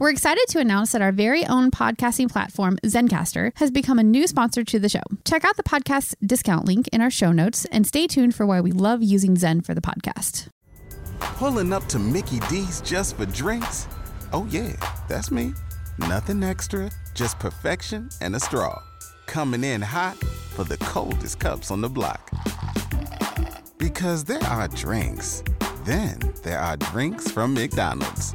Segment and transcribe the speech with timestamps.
[0.00, 4.26] We're excited to announce that our very own podcasting platform, Zencastr, has become a new
[4.26, 5.02] sponsor to the show.
[5.24, 8.60] Check out the podcast discount link in our show notes and stay tuned for why
[8.60, 10.48] we love using Zen for the podcast.
[11.20, 13.86] Pulling up to Mickey D's just for drinks?
[14.32, 14.72] Oh, yeah,
[15.08, 15.52] that's me.
[15.98, 18.82] Nothing extra, just perfection and a straw.
[19.26, 22.32] Coming in hot for the coldest cups on the block.
[23.78, 25.44] Because there are drinks,
[25.84, 28.34] then there are drinks from McDonald's.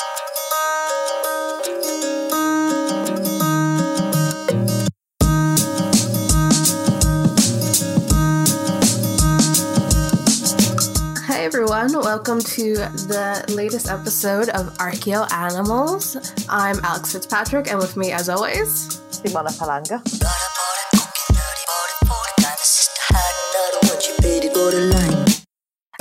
[11.53, 16.15] Everyone, welcome to the latest episode of Archaeo Animals.
[16.47, 19.99] I'm Alex Fitzpatrick, and with me, as always, Simona Palanga.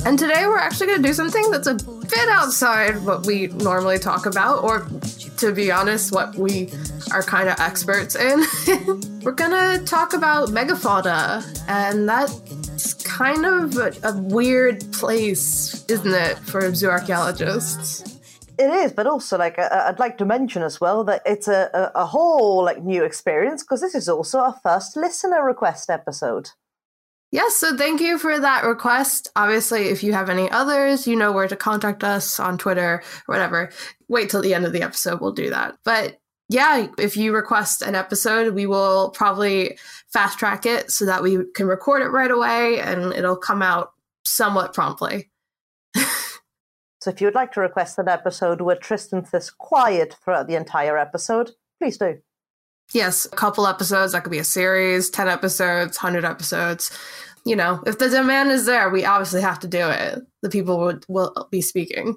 [0.06, 3.98] and today we're actually going to do something that's a bit outside what we normally
[3.98, 4.86] talk about, or
[5.40, 6.70] to be honest, what we
[7.12, 8.44] are kind of experts in.
[9.22, 16.38] we're to talk about megafauna, and that's kind of a, a weird place, isn't it,
[16.40, 18.18] for zooarchaeologists?
[18.58, 22.02] It is, but also like I'd like to mention as well that it's a, a,
[22.02, 26.50] a whole like new experience because this is also our first listener request episode.
[27.32, 29.30] Yes, so thank you for that request.
[29.36, 33.02] Obviously, if you have any others, you know where to contact us on Twitter or
[33.26, 33.70] whatever.
[34.08, 35.76] Wait till the end of the episode, we'll do that.
[35.84, 39.78] But yeah, if you request an episode, we will probably
[40.08, 43.92] fast track it so that we can record it right away and it'll come out
[44.24, 45.30] somewhat promptly.
[47.00, 50.54] So if you would like to request an episode where Tristan is quiet throughout the
[50.54, 52.20] entire episode, please do.
[52.92, 56.90] Yes, a couple episodes, that could be a series, 10 episodes, 100 episodes.
[57.44, 60.20] You know, if the demand is there, we obviously have to do it.
[60.42, 62.16] The people would, will be speaking,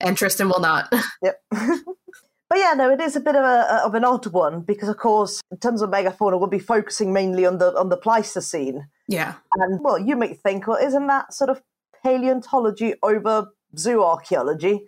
[0.00, 0.92] and Tristan will not.
[1.22, 1.40] Yep.
[1.50, 4.96] but yeah, no, it is a bit of a of an odd one because, of
[4.96, 8.86] course, in terms of megafauna, we'll be focusing mainly on the on the Pleistocene.
[9.08, 9.34] yeah.
[9.56, 11.60] And well, you might think, well, isn't that sort of
[12.02, 14.80] paleontology over zooarchaeology?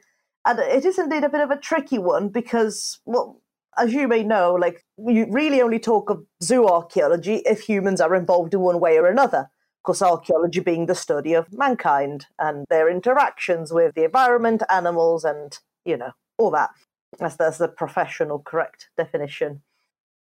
[0.47, 3.41] And it is indeed a bit of a tricky one because, well,
[3.79, 8.15] as you may know, like you really only talk of zoo archaeology if humans are
[8.15, 9.39] involved in one way or another.
[9.39, 15.25] Of course, archaeology being the study of mankind and their interactions with the environment, animals,
[15.25, 16.71] and you know all that.
[17.19, 19.63] That's that's the professional correct definition.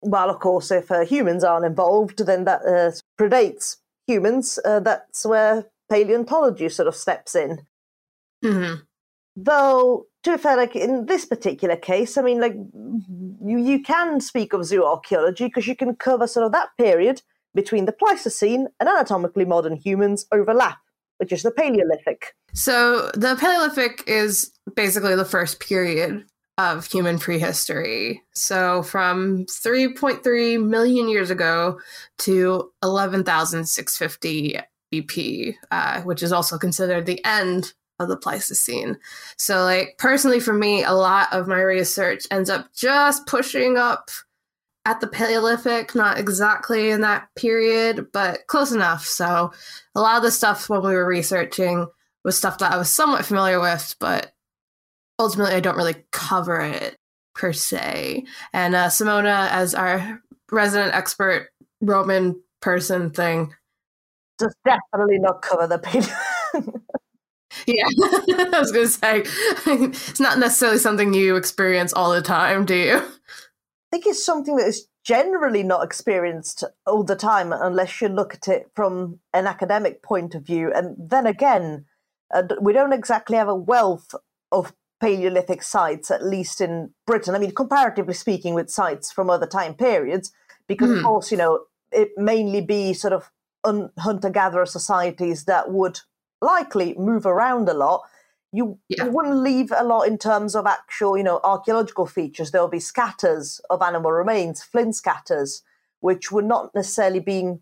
[0.02, 3.78] Well, of course, if uh, humans aren't involved, then that uh, predates
[4.08, 4.58] humans.
[4.66, 7.68] Uh, that's where paleontology sort of steps in.
[8.44, 8.75] hmm
[9.36, 14.19] Though, to be fair, like in this particular case, I mean, like you you can
[14.19, 17.22] speak of zooarchaeology because you can cover sort of that period
[17.56, 20.80] between the Pleistocene and anatomically modern humans overlap,
[21.18, 22.36] which is the Paleolithic.
[22.53, 26.25] So the Paleolithic is basically the first period
[26.58, 28.22] of human prehistory.
[28.34, 31.80] So from 3.3 million years ago
[32.20, 34.59] to 11,650
[34.94, 38.98] BP, uh, which is also considered the end of the Pleistocene.
[39.38, 44.10] So, like, personally, for me, a lot of my research ends up just pushing up
[44.86, 49.06] at the Paleolithic, not exactly in that period, but close enough.
[49.06, 49.52] So,
[49.96, 51.88] a lot of the stuff when we were researching
[52.24, 54.34] was stuff that I was somewhat familiar with, but
[55.20, 56.98] ultimately I don't really cover it
[57.36, 58.26] per se.
[58.54, 61.50] And uh, Simona, as our resident expert
[61.82, 63.54] Roman person thing,
[64.38, 66.16] Does definitely not cover the Paleolithic.
[67.68, 67.86] Yeah,
[68.54, 69.24] I was going to say,
[69.66, 72.98] it's not necessarily something you experience all the time, do you?
[72.98, 73.04] I
[73.92, 78.48] think it's something that is generally not experienced all the time unless you look at
[78.48, 80.72] it from an academic point of view.
[80.74, 81.86] And then again,
[82.34, 84.14] uh, we don't exactly have a wealth
[84.52, 87.34] of Paleolithic sites, at least in Britain.
[87.36, 90.32] I mean, comparatively speaking, with sites from other time periods,
[90.68, 91.04] because of Hmm.
[91.04, 93.32] course, you know, it mainly be sort of
[93.64, 96.00] un- hunter-gatherer societies that would
[96.41, 98.02] likely move around a lot.
[98.52, 99.05] You, Yeah.
[99.05, 102.52] you wouldn't leave a lot in terms of actual, you know, archaeological features.
[102.52, 105.64] There'll be scatters of animal remains, flint scatters,
[106.02, 107.61] which were not necessarily being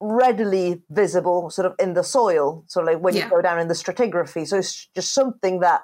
[0.00, 2.64] readily visible sort of in the soil.
[2.68, 3.24] So like when Yeah.
[3.24, 4.46] you go down in the stratigraphy.
[4.46, 5.82] So it's just something that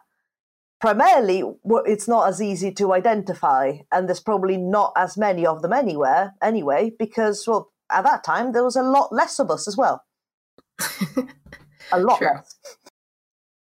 [0.80, 1.42] primarily
[1.86, 6.34] it's not as easy to identify and there's probably not as many of them anywhere
[6.42, 10.04] anyway because well at that time there was a lot less of us as well
[11.92, 12.28] a lot True.
[12.28, 12.56] less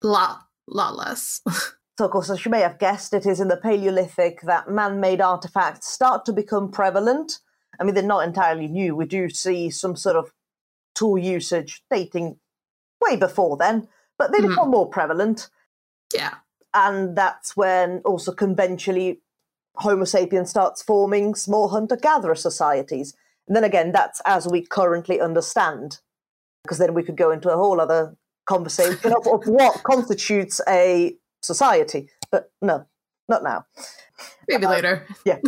[0.02, 1.40] lot, lot less.
[1.96, 4.98] So, of course, as you may have guessed, it is in the Paleolithic that man
[4.98, 7.38] made artifacts start to become prevalent.
[7.78, 8.96] I mean, they're not entirely new.
[8.96, 10.32] We do see some sort of
[10.96, 12.40] tool usage dating
[13.00, 13.86] way before then,
[14.18, 14.48] but they Mhm.
[14.48, 15.48] become more prevalent.
[16.12, 16.34] Yeah.
[16.74, 19.22] And that's when also conventionally
[19.76, 23.14] Homo sapiens starts forming small hunter gatherer societies.
[23.46, 26.00] And then again, that's as we currently understand,
[26.64, 28.16] because then we could go into a whole other
[28.46, 32.08] conversation of, of what constitutes a society.
[32.30, 32.86] But no,
[33.28, 33.66] not now.
[34.48, 35.06] Maybe um, later.
[35.24, 35.38] Yeah.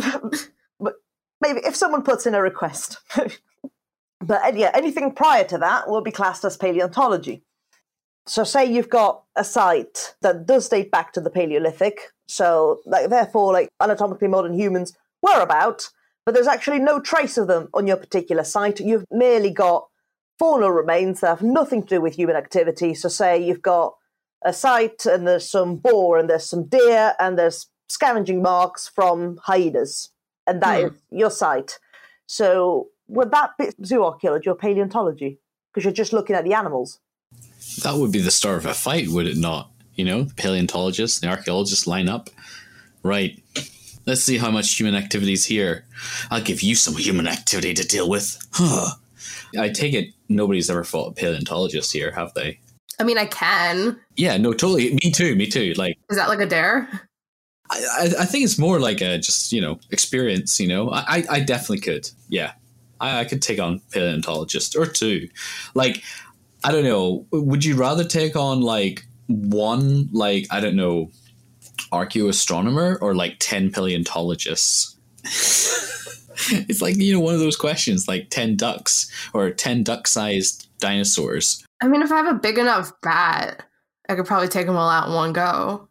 [0.79, 0.95] but
[1.41, 2.99] maybe if someone puts in a request.
[4.21, 7.43] but yeah, anything prior to that will be classed as paleontology.
[8.27, 13.09] So, say you've got a site that does date back to the Paleolithic, so like,
[13.09, 15.89] therefore, like anatomically modern humans were about,
[16.25, 18.81] but there's actually no trace of them on your particular site.
[18.81, 19.87] You've merely got
[20.39, 22.93] faunal remains that have nothing to do with human activity.
[22.93, 23.95] So, say you've got
[24.43, 29.37] a site and there's some boar and there's some deer and there's scavenging marks from
[29.43, 30.09] hyenas,
[30.45, 30.87] and that hmm.
[30.87, 31.79] is your site.
[32.25, 35.39] So, would that be zooarchaeology or paleontology?
[35.71, 36.99] Because you're just looking at the animals.
[37.83, 39.71] That would be the start of a fight, would it not?
[39.95, 42.29] You know, the paleontologists and the archaeologists line up.
[43.03, 43.41] Right.
[44.05, 45.85] Let's see how much human activity is here.
[46.29, 48.37] I'll give you some human activity to deal with.
[48.53, 48.91] Huh.
[49.57, 52.59] I take it nobody's ever fought a paleontologist here, have they?
[52.99, 53.99] I mean, I can.
[54.15, 54.97] Yeah, no, totally.
[55.03, 55.35] Me too.
[55.35, 55.73] Me too.
[55.77, 56.89] Like, Is that like a dare?
[57.69, 60.59] I, I, I think it's more like a just you know experience.
[60.59, 62.09] You know, I, I, definitely could.
[62.29, 62.53] Yeah,
[62.99, 65.29] I, I could take on paleontologist or two.
[65.73, 66.03] Like,
[66.63, 67.25] I don't know.
[67.31, 71.11] Would you rather take on like one, like I don't know,
[71.91, 74.95] archaeoastronomer or like ten paleontologists?
[76.69, 81.63] it's like you know one of those questions, like ten ducks or ten duck-sized dinosaurs.
[81.81, 83.63] I mean, if I have a big enough bat,
[84.09, 85.87] I could probably take them all out in one go.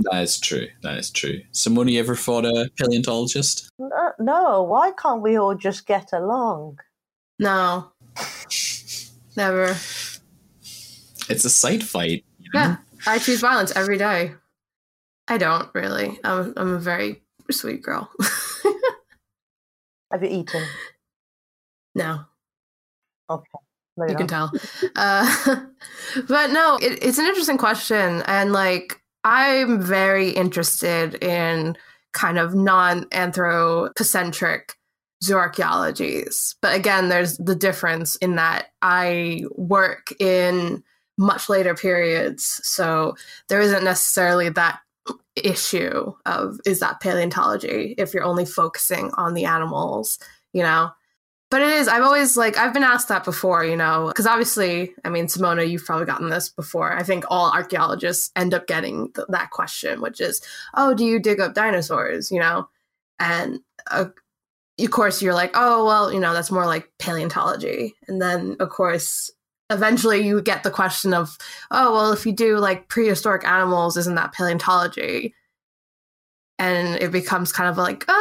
[0.00, 0.68] That is true.
[0.82, 1.40] That is true.
[1.52, 3.68] Simone, you ever fought a paleontologist?
[3.78, 6.78] No, no, why can't we all just get along?
[7.38, 7.90] No.
[9.36, 9.76] Never.
[11.28, 12.24] It's a sight fight.
[12.38, 12.60] you know?
[12.60, 12.76] Yeah.
[13.06, 14.34] I choose violence every day.
[15.26, 16.18] I don't really.
[16.24, 18.10] I'm, I'm a very sweet girl.
[20.10, 20.62] Have you eaten?
[21.94, 22.24] no.
[23.30, 23.58] Okay.
[23.98, 24.50] No, you can tell.
[24.96, 25.28] Uh,
[26.28, 31.76] but no, it, it's an interesting question, and like I'm very interested in
[32.12, 34.74] kind of non-anthropocentric
[35.22, 36.54] zooarchaeologies.
[36.62, 40.82] But again, there's the difference in that I work in
[41.18, 43.14] much later periods, so
[43.48, 44.80] there isn't necessarily that
[45.46, 50.18] issue of is that paleontology if you're only focusing on the animals,
[50.52, 50.90] you know.
[51.50, 51.88] But it is.
[51.88, 55.68] I've always like I've been asked that before, you know, because obviously, I mean, Simona,
[55.68, 56.92] you've probably gotten this before.
[56.92, 60.42] I think all archaeologists end up getting th- that question, which is,
[60.74, 62.68] "Oh, do you dig up dinosaurs?" You know,
[63.18, 63.60] and
[63.90, 64.06] uh,
[64.78, 68.68] of course you're like, "Oh, well, you know, that's more like paleontology." And then, of
[68.68, 69.30] course,
[69.70, 71.36] eventually you get the question of,
[71.70, 75.34] "Oh, well, if you do like prehistoric animals, isn't that paleontology?"
[76.58, 78.12] And it becomes kind of like, uh,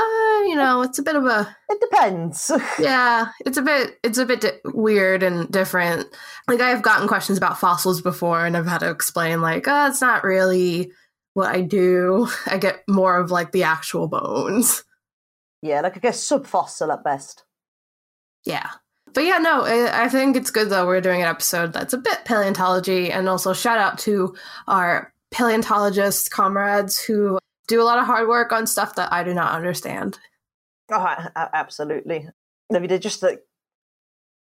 [0.47, 2.51] you know, it's a bit of a It depends.
[2.79, 6.07] yeah it's a bit it's a bit di- weird and different
[6.47, 10.01] like i've gotten questions about fossils before and i've had to explain like oh it's
[10.01, 10.91] not really
[11.33, 14.83] what i do i get more of like the actual bones
[15.63, 17.43] yeah, like I guess subfossil at best.
[18.45, 18.69] yeah
[19.17, 22.19] but yeah no I, think it's good though we're doing an episode that's a bit
[22.23, 24.35] paleontology and also shout out to
[24.67, 29.33] our paleontologist comrades who do a lot of hard work on stuff that i do
[29.33, 30.19] not understand
[30.89, 32.29] Oh, absolutely.
[32.73, 33.41] I mean, just like,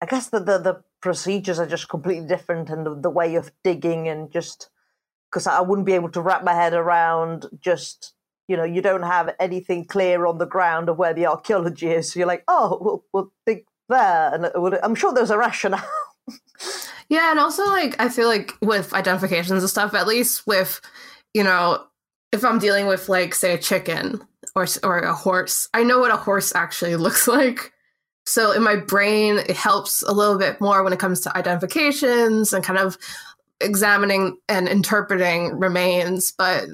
[0.01, 3.53] I guess the, the, the procedures are just completely different and the, the way of
[3.63, 4.71] digging and just,
[5.31, 8.15] because I wouldn't be able to wrap my head around just,
[8.49, 12.13] you know, you don't have anything clear on the ground of where the archaeology is.
[12.13, 14.35] So you're like, oh, we'll, we'll dig there.
[14.35, 15.85] And would, I'm sure there's a rationale.
[17.11, 20.81] Yeah, and also like I feel like with identifications and stuff, at least with
[21.35, 21.85] you know,
[22.33, 24.21] if I'm dealing with like say a chicken
[24.55, 27.73] or or a horse, I know what a horse actually looks like.
[28.27, 32.53] So in my brain, it helps a little bit more when it comes to identifications
[32.53, 32.97] and kind of
[33.61, 36.31] examining and interpreting remains.
[36.31, 36.69] But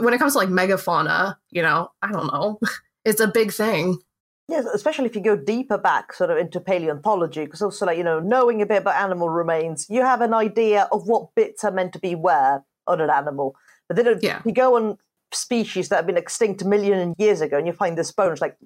[0.00, 2.58] when it comes to like megafauna, you know, I don't know,
[3.04, 3.98] it's a big thing.
[4.48, 8.04] Yes, especially if you go deeper back, sort of into paleontology, because also, like you
[8.04, 11.70] know, knowing a bit about animal remains, you have an idea of what bits are
[11.70, 13.56] meant to be where on an animal.
[13.88, 14.42] But then, Yeah.
[14.44, 14.98] you go on
[15.32, 18.42] species that have been extinct a million years ago, and you find this bone, it's
[18.42, 18.56] like,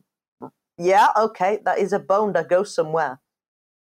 [0.77, 3.21] yeah, okay, that is a bone that goes somewhere.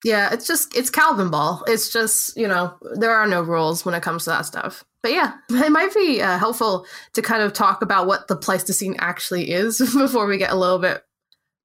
[0.04, 1.62] Yeah, it's just it's Calvinball.
[1.66, 4.84] It's just you know there are no rules when it comes to that stuff.
[5.02, 6.84] but yeah, it might be uh, helpful
[7.14, 10.78] to kind of talk about what the Pleistocene actually is before we get a little
[10.78, 11.02] bit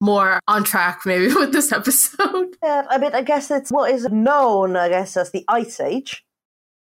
[0.02, 2.58] more on track, maybe with this episode.
[2.62, 6.26] Yeah, I mean, I guess it's what is known, I guess, as the Ice Age.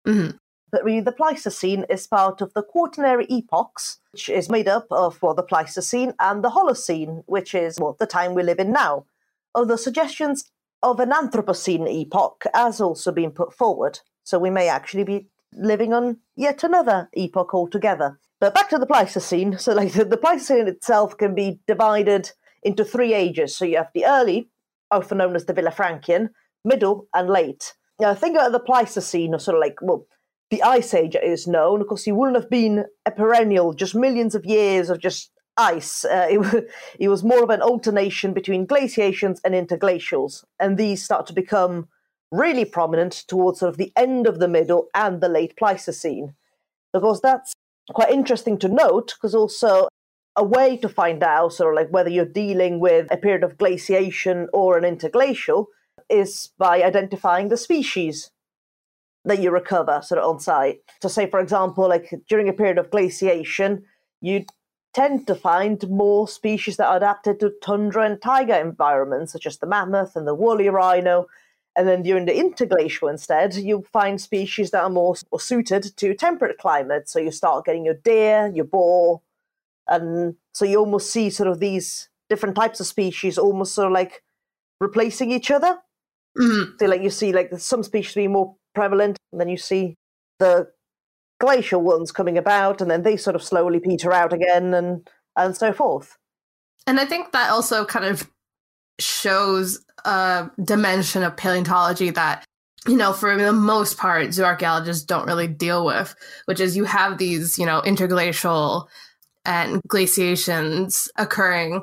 [0.08, 0.38] Mhm.
[0.72, 5.22] But really, the Pleistocene is part of the Quaternary epochs, which is made up of
[5.22, 9.06] well, the Pleistocene and the Holocene, which is well, the time we live in now.
[9.56, 10.52] Although suggestions
[10.84, 15.94] of an Anthropocene epoch has also been put forward, so we may actually be living
[15.94, 18.20] on yet another epoch altogether.
[18.40, 19.58] But back to the Pleistocene.
[19.60, 22.32] So, like the, the Pleistocene itself can be divided
[22.68, 23.56] into three ages.
[23.56, 24.50] So you have the early,
[24.92, 26.30] often known as the Villafranchian,
[26.66, 27.74] middle, and late.
[28.00, 30.06] Now, think about the Pleistocene, or sort of like well,
[30.52, 31.82] the Ice Age is known.
[31.82, 36.06] Of course, you wouldn't have been a perennial, just millions of years of just ice.
[36.06, 36.70] Uh, it,
[37.00, 41.88] it was more of an alternation between glaciations and interglacials, and these start to become
[42.32, 46.36] really prominent towards sort of the end of the middle and the late Pleistocene.
[46.94, 47.54] Of course, that's
[47.94, 49.88] quite interesting to note because also
[50.38, 53.58] a way to find out sort of like whether you're dealing with a period of
[53.58, 55.66] glaciation or an interglacial
[56.10, 58.32] is by identifying the species
[59.26, 60.80] that you recover sort of on site.
[61.02, 63.84] So say for example, like during a period of glaciation,
[64.22, 64.46] you
[64.94, 69.58] tend to find more species that are adapted to tundra and taiga environments, such as
[69.58, 71.28] the mammoth and the woolly rhino.
[71.76, 76.16] And then during the interglacial, instead, you find species that are more s- suited to
[76.16, 77.12] temperate climates.
[77.14, 79.22] So you start getting your deer, your boar,
[79.88, 83.94] and so you almost see sort of these different types of species almost sort of
[83.94, 84.24] like
[84.80, 85.78] replacing each other.
[86.38, 86.80] Mhm.
[86.80, 89.96] So like you see like some species being more prevalent, and then you see
[90.40, 90.68] the
[91.40, 95.56] glacial ones coming about, and then they sort of slowly peter out again, and and
[95.56, 96.18] so forth.
[96.86, 98.30] And I think that also kind of
[99.00, 102.44] shows a dimension of paleontology that,
[102.88, 106.16] you know, for the most part, zooarchaeologists don't really deal with,
[106.46, 108.90] which is you have these, you know, interglacial
[109.48, 111.82] and glaciations occurring.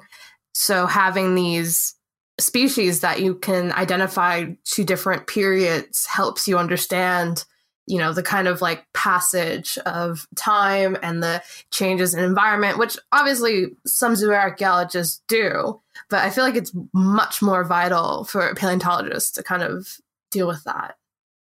[0.52, 1.97] So having these
[2.38, 7.44] species that you can identify to different periods helps you understand
[7.87, 12.97] you know the kind of like passage of time and the changes in environment which
[13.12, 19.42] obviously some zooarchaeologists do but i feel like it's much more vital for paleontologists to
[19.42, 19.99] kind of
[20.30, 20.97] deal with that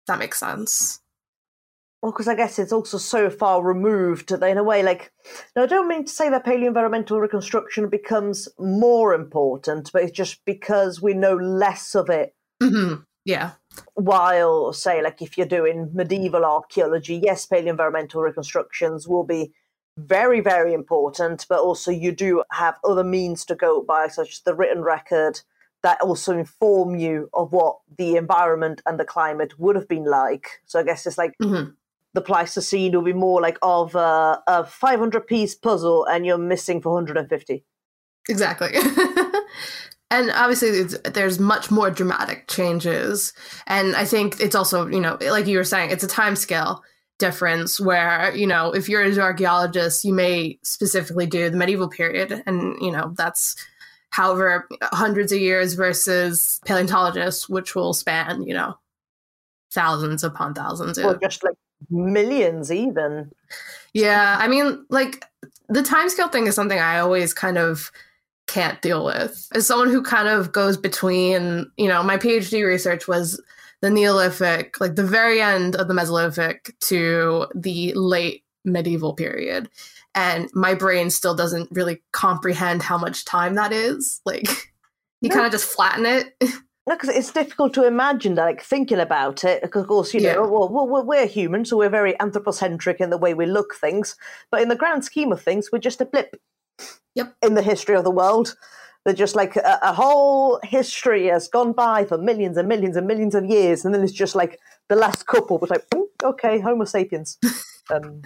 [0.05, 1.01] that makes sense
[2.01, 5.11] Well, because I guess it's also so far removed that in a way, like,
[5.55, 10.11] now I don't mean to say that paleo environmental reconstruction becomes more important, but it's
[10.11, 13.51] just because we know less of it hmm yeah.
[13.95, 19.51] while say like if you're doing medieval archaeology yes paleo environmental reconstructions will be
[19.97, 24.41] very very important but also you do have other means to go by such as
[24.41, 25.41] the written record
[25.83, 30.47] that also inform you of what the environment and the climate would have been like.
[30.65, 31.75] So i guess it's like Mhm.
[32.13, 36.37] The pleistocene will be more like of uh, a, a 500 piece puzzle and you're
[36.37, 37.63] missing 450
[38.29, 38.69] exactly.
[40.09, 43.33] And obviously it's, there's much more dramatic changes.
[43.65, 46.83] And i think it's also you know like you were saying it's a time scale
[47.19, 52.43] difference where you know if you're an archaeologist you may specifically do the medieval period.
[52.45, 53.55] And you know that's
[54.11, 58.77] however hundreds of years versus paleontologists which will span you know
[59.71, 61.55] thousands upon thousands or just like
[61.89, 63.31] millions even
[63.93, 65.25] yeah, I mean, like
[65.69, 67.91] the timescale thing is something I always kind of
[68.45, 69.47] can't deal with.
[69.53, 73.41] As someone who kind of goes between, you know, my PhD research was
[73.81, 79.69] the Neolithic, like the very end of the Mesolithic to the late medieval period.
[80.13, 84.21] And my brain still doesn't really comprehend how much time that is.
[84.25, 84.47] Like,
[85.21, 85.35] you No.
[85.35, 86.33] kind of just flatten it.
[86.87, 89.61] No, because it's difficult to imagine that, like thinking about it.
[89.61, 90.35] Because, of course, you Yeah.
[90.35, 94.15] know, well, we're- we're human, so we're very anthropocentric in the way we look things.
[94.51, 96.37] But in the grand scheme of things, we're just a blip.
[97.15, 97.33] Yep.
[97.41, 98.55] In the history of the world,
[99.03, 103.07] they're just like a, a whole history has gone by for millions and millions and
[103.07, 106.59] millions of years, and then it's just like the last couple was like, "Mm, okay,
[106.59, 107.37] Homo sapiens,
[107.89, 108.21] um,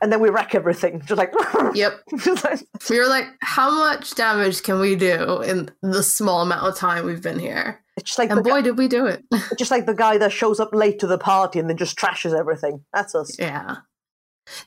[0.00, 1.02] and then we wreck everything.
[1.04, 1.32] Just like,
[1.74, 2.00] yep.
[2.90, 7.04] We were like, how much damage can we do in the small amount of time
[7.04, 7.81] we've been here?
[7.96, 9.24] It's just like And the, boy, did we do it.
[9.58, 12.38] just like the guy that shows up late to the party and then just trashes
[12.38, 12.84] everything.
[12.92, 13.38] That's us.
[13.38, 13.76] Yeah.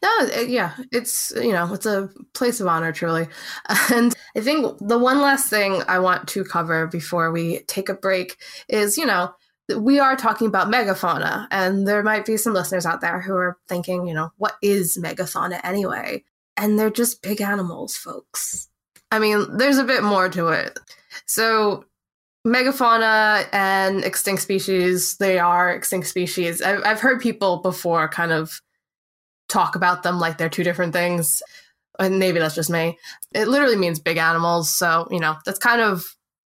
[0.01, 3.27] No, it- yeah, it's you know, it's a place of honor truly.
[3.91, 7.93] And I think the one last thing I want to cover before we take a
[7.93, 8.37] break
[8.69, 9.33] is, you know,
[9.77, 13.57] we are talking about megafauna and there might be some listeners out there who are
[13.67, 16.23] thinking, you know, what is megafauna anyway?
[16.55, 18.69] And they're just big animals, folks.
[19.11, 20.77] I mean, there's a bit more to it.
[21.25, 21.83] So
[22.45, 28.61] megafauna and extinct species they are extinct species I've, I've heard people before kind of
[29.47, 31.41] talk about them like they're two different things.
[31.99, 32.97] And maybe that's just me.
[33.33, 34.69] It literally means big animals.
[34.69, 36.05] So, you know, that's kind of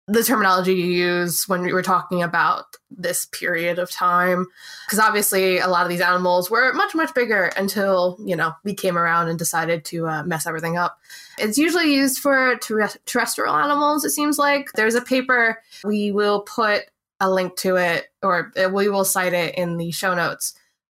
[0.08, 4.46] the terminology you use when we were talking about this period of time.
[4.86, 8.72] Because obviously, a lot of these animals were much, much bigger until, you know, we
[8.72, 10.98] came around and decided to uh, mess everything up.
[11.38, 14.68] It's usually used for ter- terrestrial animals, it seems like.
[14.74, 16.82] There's a paper, we will put
[17.18, 20.54] a link to it, or we will cite it in the show notes.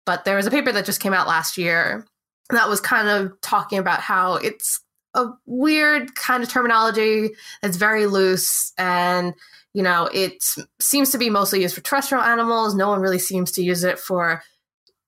[0.04, 2.06] But there was a paper that just came out last year
[2.50, 4.80] that was kind of talking about how it's
[5.16, 7.30] a weird kind of terminology
[7.62, 9.34] that's very loose and
[9.72, 10.44] you know it
[10.80, 12.74] seems to be mostly used for terrestrial animals.
[12.74, 14.42] No one really seems to use it for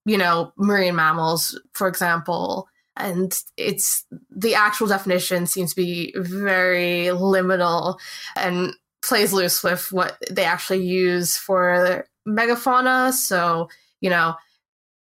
[0.04, 2.66] you know marine mammals for example.
[2.96, 7.96] And it's the actual definition seems to be very liminal
[8.34, 8.72] and
[9.02, 13.12] plays loose with what they actually use for megafauna.
[13.12, 13.68] So
[14.00, 14.34] you know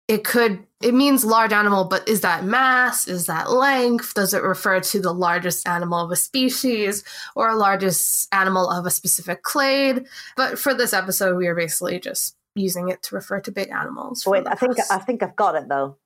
[0.08, 3.08] it could it means large animal but is that mass?
[3.08, 4.14] Is that length?
[4.14, 7.04] Does it refer to the largest animal of a species
[7.36, 10.06] or a largest animal of a specific clade?
[10.38, 14.26] But for this episode we are basically just using it to refer to big animals
[14.26, 15.98] wait i think i think i've got it though.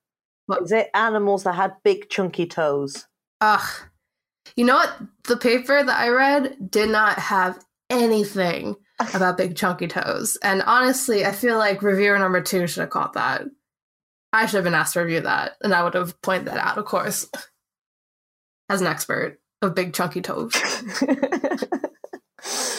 [0.45, 0.63] What?
[0.63, 3.07] is it animals that had big chunky toes?
[3.39, 3.69] Ugh.
[4.57, 4.93] You know what?
[5.23, 8.75] The paper that i read did not have anything
[9.13, 10.37] about big chunky toes.
[10.43, 13.43] And honestly i feel like reviewer number two should have caught that
[14.33, 16.79] I should have been asked to review that, and I would have pointed that out,
[16.79, 17.29] of course,
[18.67, 20.53] as an expert of big chunky toes.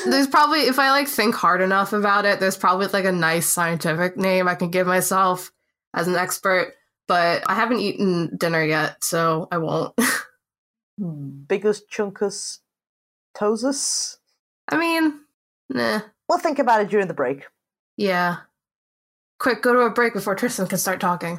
[0.05, 3.47] there's probably, if I like think hard enough about it, there's probably like a nice
[3.47, 5.53] scientific name I can give myself
[5.95, 6.75] as an expert,
[7.07, 9.95] but I haven't eaten dinner yet, so I won't.
[10.97, 11.43] Hmm.
[11.49, 12.61] Biggest chunkus
[13.37, 14.19] toesus?
[14.69, 15.23] I mean,
[15.69, 16.03] nah.
[16.29, 17.47] We'll think about it during the break.
[17.97, 18.37] Yeah.
[19.39, 21.39] Quick, go to a break before Tristan can start talking.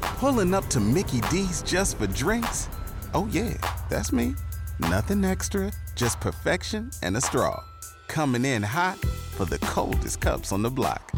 [0.00, 2.68] Pulling up to Mickey D's just for drinks?
[3.14, 3.54] Oh, yeah,
[3.88, 4.34] that's me.
[4.78, 7.62] Nothing extra, just perfection and a straw.
[8.08, 8.98] Coming in hot
[9.36, 11.10] for the coldest cups on the block.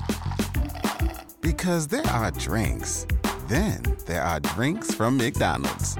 [1.41, 3.07] Because there are drinks,
[3.53, 5.99] then there are drinks from McDonald's.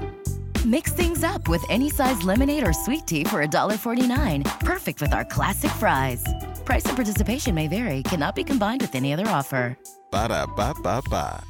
[0.65, 4.59] Mix things up with any size lemonade or sweet tea for $1.49.
[4.61, 6.23] Perfect with our classic fries.
[6.65, 9.77] Price and participation may vary, cannot be combined with any other offer.
[10.11, 11.43] Ba da ba ba ba.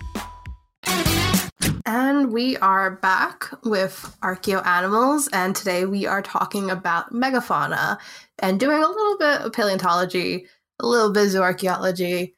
[1.86, 7.98] And we are back with Archaeo Animals, and today we are talking about megafauna
[8.40, 10.48] and doing a little bit of paleontology,
[10.80, 12.34] a little bit of zooarchaeology.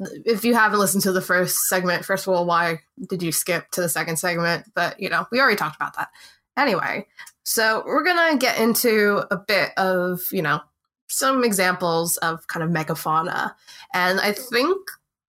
[0.00, 3.70] If you haven't listened to the first segment, first of all, why did you skip
[3.72, 4.66] to the second segment?
[4.74, 6.08] But you know, we already talked about that.
[6.56, 7.06] Anyway,
[7.44, 10.60] so we're gonna get into a bit of, you know,
[11.08, 13.54] some examples of kind of megafauna.
[13.94, 14.78] And I think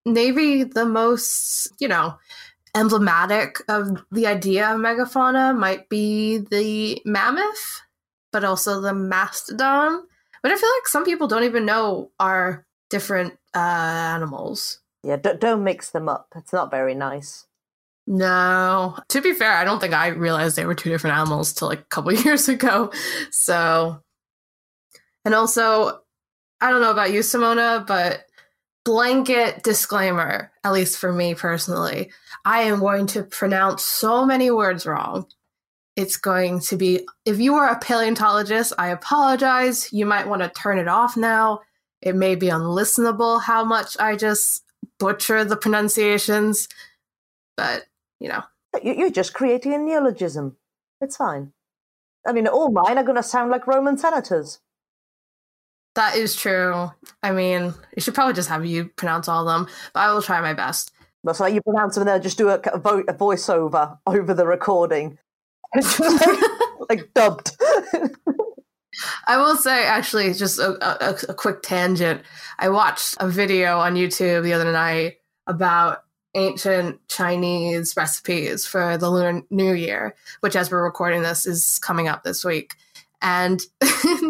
[0.05, 2.17] maybe the most, you know,
[2.75, 7.81] emblematic of the idea of megafauna might be the mammoth,
[8.31, 10.03] but also the mastodon.
[10.41, 14.79] But I feel like some people don't even know are different uh, animals.
[15.03, 16.27] Yeah, don't, don't mix them up.
[16.35, 17.45] It's not very nice.
[18.05, 18.97] No.
[19.09, 21.81] To be fair, I don't think I realized they were two different animals till like
[21.81, 22.91] a couple years ago.
[23.31, 24.01] So,
[25.23, 26.01] and also,
[26.59, 28.25] I don't know about you, Simona, but
[28.83, 32.11] blanket disclaimer, at least for me personally,
[32.45, 35.27] I am going to pronounce so many words wrong.
[35.95, 39.93] It's going to be, if you are a paleontologist, I apologize.
[39.93, 41.59] You might want to turn it off now.
[42.01, 44.63] It may be unlistenable how much I just
[44.99, 46.67] butcher the pronunciations,
[47.57, 47.85] but
[48.19, 48.43] you know.
[48.83, 50.55] You're just creating a neologism.
[51.01, 51.53] It's fine.
[52.27, 54.59] I mean, all mine are going to sound like Roman senators.
[55.95, 56.91] That is true.
[57.23, 60.21] I mean, it should probably just have you pronounce all of them, but I will
[60.21, 60.91] try my best.
[61.23, 64.33] That's like you pronounce them and then just do a, a, vo- a voiceover over
[64.33, 65.17] the recording.
[65.75, 66.39] like,
[66.89, 67.57] like dubbed.
[69.25, 72.21] I will say, actually, just a, a, a, quick tangent.
[72.57, 76.03] I watched a video on YouTube the other night about
[76.35, 82.07] ancient Chinese recipes for the Lunar New Year, which, as we're recording this, is coming
[82.07, 82.75] up this week.
[83.21, 83.61] And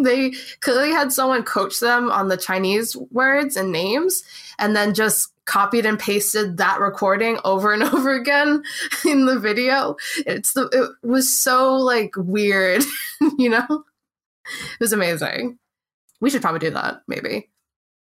[0.02, 4.24] they clearly had someone coach them on the Chinese words and names,
[4.58, 8.64] and then just copied and pasted that recording over and over again
[9.06, 9.96] in the video.
[10.26, 12.84] It's the it was so like weird,
[13.38, 13.84] you know?
[14.74, 15.58] It was amazing.
[16.22, 17.50] We should probably do that, maybe.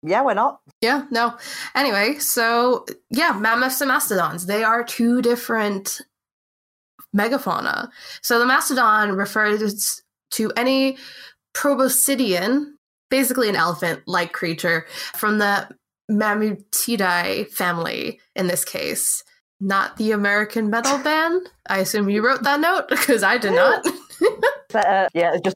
[0.04, 0.62] Yeah, why not?
[0.82, 1.38] Yeah, no.
[1.76, 6.02] Anyway, so yeah, mammoths and mastodons, they are two different
[7.16, 7.90] megafauna.
[8.22, 10.98] So the mastodon refers to any
[11.54, 12.74] proboscidean,
[13.10, 15.70] basically an elephant like creature from the
[16.10, 19.24] Mammutidae family in this case,
[19.60, 21.50] not the American metal band.
[21.68, 23.86] I assume you wrote that note because I did not.
[24.70, 25.56] but, uh, yeah, just.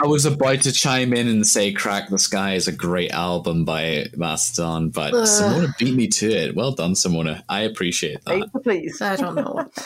[0.00, 3.64] I was about to chime in and say "Crack the Skye" is a great album
[3.64, 6.56] by Mastodon, but uh, Simona beat me to it.
[6.56, 7.42] Well done, Simona.
[7.48, 8.50] I appreciate that.
[8.62, 9.70] Please, I don't know.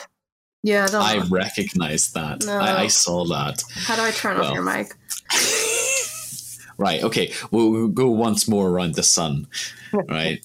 [0.63, 2.45] Yeah, I, I recognize that.
[2.45, 2.59] No.
[2.59, 3.63] I, I, saw that.
[3.73, 4.49] How do I turn well.
[4.49, 4.89] off your mic?
[6.77, 7.05] right.
[7.05, 7.33] Okay.
[7.53, 9.47] We'll, we'll, go once more around the sun.
[10.09, 10.45] Right.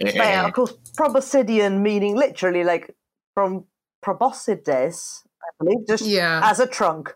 [0.00, 2.94] yeah, of course, proboscidean meaning literally like
[3.34, 3.64] from
[4.02, 6.40] proboscides, I believe, just yeah.
[6.44, 7.12] as a trunk.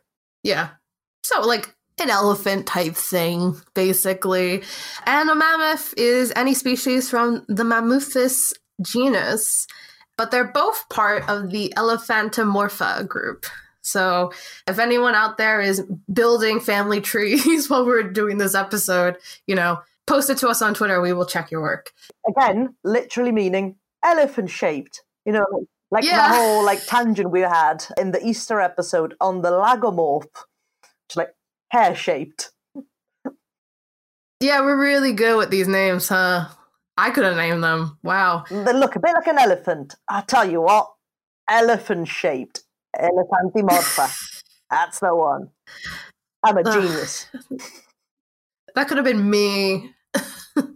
[0.46, 0.70] Yeah.
[1.22, 4.62] So like an elephant type thing, basically.
[5.06, 9.66] And a mammoth is any species from the Mammuthus genus
[10.16, 13.46] but they're both part of the Elephantomorpha group.
[13.82, 14.32] So
[14.66, 19.80] if anyone out there is building family trees while we're doing this episode, you know,
[20.06, 21.00] post it to us on Twitter.
[21.00, 21.92] We will check your work.
[22.28, 25.02] Again, literally meaning elephant shaped.
[25.24, 26.28] You know, like yeah.
[26.28, 31.34] the whole like tangent we had in the Easter episode on the lagomorph, which like
[31.70, 32.50] hare shaped.
[34.40, 36.48] Yeah, we're really good with these names, huh?
[36.98, 37.98] I could have named them.
[38.02, 38.44] Wow.
[38.50, 39.94] They look a bit like an elephant.
[40.08, 40.92] I tell you what,
[41.48, 42.62] elephant shaped.
[42.94, 44.42] Elephantomorpha.
[44.70, 45.50] That's the one.
[46.42, 47.26] I'm a genius.
[48.74, 49.94] that could have been me.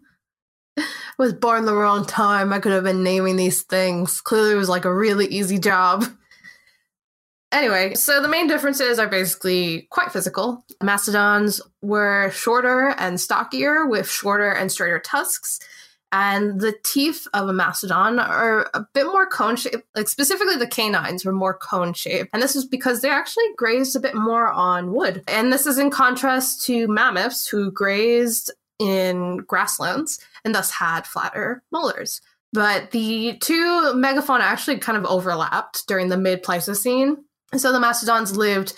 [1.20, 2.50] was born the wrong time.
[2.50, 4.22] I could have been naming these things.
[4.22, 6.06] Clearly, it was like a really easy job.
[7.52, 10.64] Anyway, so the main differences are basically quite physical.
[10.82, 15.60] Mastodons were shorter and stockier with shorter and straighter tusks
[16.12, 20.66] and the teeth of a mastodon are a bit more cone shaped like specifically the
[20.66, 24.50] canines were more cone shaped and this is because they actually grazed a bit more
[24.50, 28.50] on wood and this is in contrast to mammoths who grazed
[28.80, 32.20] in grasslands and thus had flatter molars
[32.52, 37.16] but the two megafauna actually kind of overlapped during the mid pleistocene
[37.56, 38.72] so the mastodons lived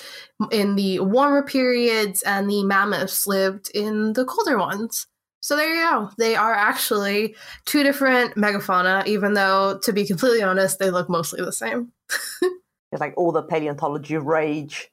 [0.51, 5.07] in the warmer periods and the mammoths lived in the colder ones
[5.43, 6.11] so there you go.
[6.19, 7.35] They are actually
[7.65, 11.91] two different megafauna, even though, to be completely honest, they look mostly the same.
[12.43, 14.89] it's like all the paleontology rage.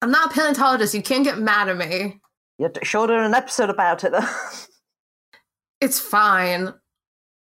[0.00, 0.94] I'm not a paleontologist.
[0.94, 2.20] You can't get mad at me.
[2.58, 4.12] You sure did an episode about it.
[5.80, 6.74] it's fine.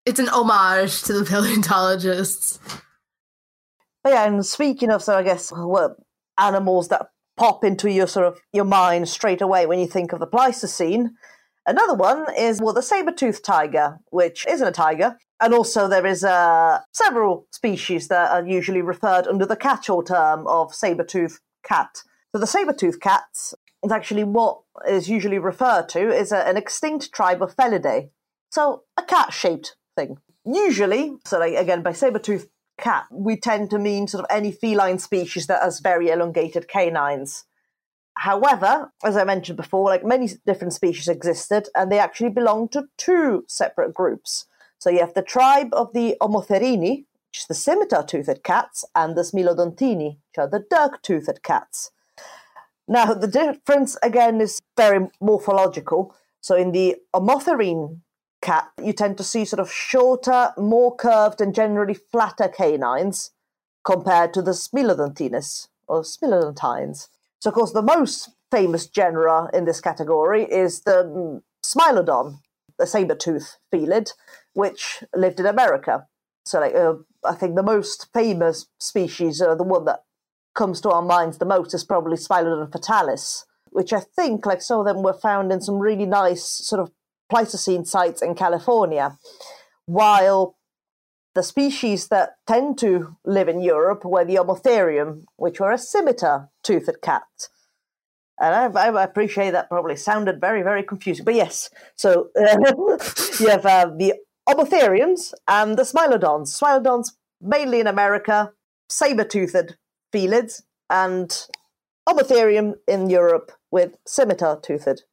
[0.06, 2.60] It's an homage to the paleontologists.
[4.04, 5.95] But yeah, and speaking of, so I guess, well,
[6.38, 10.19] animals that pop into your sort of your mind straight away when you think of
[10.19, 11.15] the Pleistocene.
[11.65, 16.24] Another one is well the saber-toothed tiger, which isn't a tiger, and also there is
[16.24, 22.04] uh, several species that are usually referred under the catch-all term of saber-toothed cat.
[22.34, 27.12] So the saber-toothed cats is actually what is usually referred to as a, an extinct
[27.12, 28.10] tribe of Felidae.
[28.50, 30.18] So a cat-shaped thing.
[30.46, 35.00] Usually, so like, again by saber-toothed cat, we tend to mean sort of any feline
[35.00, 37.46] species that has very elongated canines.
[38.15, 42.86] However, as I mentioned before, like many different species existed, and they actually belong to
[42.98, 44.46] two separate groups.
[44.78, 49.22] So you have the tribe of the Homotherini, which is the scimitar-toothed cats, and the
[49.22, 51.92] Smilodontini, which are the dirk-toothed cats.
[52.91, 56.15] Now, the difference again is very morphological.
[56.41, 57.99] So in the Homotherine
[58.41, 63.30] cat, you tend to see sort of shorter, more curved, and generally flatter canines
[63.84, 67.10] compared to the Smilodontinus or Smilodontines.
[67.39, 72.39] So, of course, the most famous genera in this category is the mm, Smilodon,
[72.80, 74.13] the saber-tooth felid,
[74.54, 76.08] which lived in America.
[76.43, 80.06] So, like, uh, I think the most famous species, uh, the one that
[80.56, 84.80] comes to our minds the most, is probably Smilodon fatalis, which I think, like some
[84.80, 86.92] of them, were found in some really nice sort of
[87.30, 89.18] Pleistocene sites in California,
[89.86, 90.58] while
[91.36, 96.50] the species that tend to live in Europe were the Homotherium, which were a scimitar
[96.64, 97.24] toothed cat.
[98.40, 101.26] And I, I, appreciate that probably sounded very, very confusing.
[101.26, 102.58] But yes, so uh,
[103.40, 104.14] you have uh, the
[104.48, 106.58] Homotheriums and the Smilodons.
[106.58, 108.52] Smilodons mainly in America,
[108.90, 109.78] saber-toothed
[110.13, 111.48] felids, and
[112.08, 115.04] Homotherium in Europe with scimitar-toothed.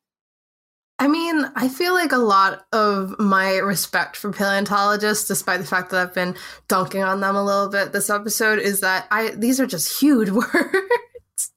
[0.99, 5.91] I mean, I feel like a lot of my respect for paleontologists, despite the fact
[5.91, 6.35] that I've been
[6.69, 10.31] dunking on them a little bit this episode, is that I these are just huge
[10.31, 11.53] words.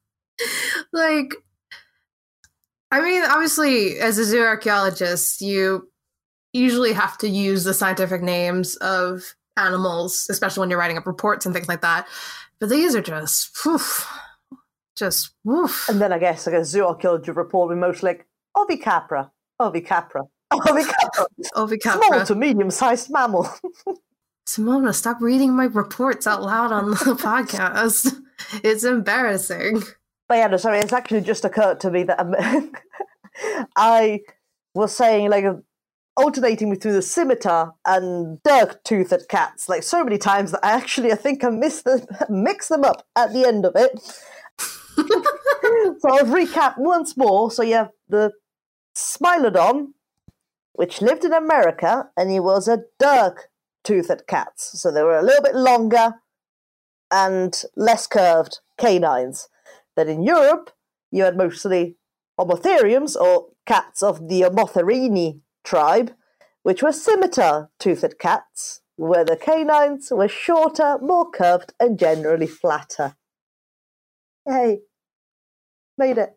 [0.91, 1.35] like
[2.91, 5.89] I mean, obviously, as a zooarchaeologist, you
[6.53, 11.45] usually have to use the scientific names of animals, especially when you're writing up reports
[11.45, 12.07] and things like that.
[12.59, 14.07] But these are just, woof,
[14.95, 15.87] just woof.
[15.87, 19.29] And then I guess like a zooarchaeology report would be most like Ovicapra,
[19.61, 23.49] Ovicapra, Ovicapra, Ovicapra, small to medium-sized mammal.
[24.49, 28.19] Simona, stop reading my reports out loud on the podcast.
[28.63, 29.83] It's embarrassing.
[30.27, 32.35] But yeah, no, sorry, it's actually just occurred to me that um,
[33.75, 34.21] I
[34.73, 35.45] was saying like
[36.15, 41.15] alternating between the scimitar and dirk-toothed cats like so many times that I actually I
[41.15, 43.99] think I missed the mix them up at the end of it.
[45.99, 47.51] so I'll recap once more.
[47.51, 48.33] So you have the
[48.95, 49.93] Smilodon,
[50.73, 54.53] which lived in America, and he was a dirk-toothed cat.
[54.57, 56.15] So they were a little bit longer
[57.11, 59.47] and less curved canines
[59.95, 60.71] that in Europe
[61.11, 61.95] you had mostly
[62.39, 66.11] Homotheriums, or cats of the Homotherini tribe,
[66.63, 73.15] which were scimitar toothed cats, where the canines were shorter, more curved, and generally flatter.
[74.47, 74.79] Hey,
[75.97, 76.35] made it.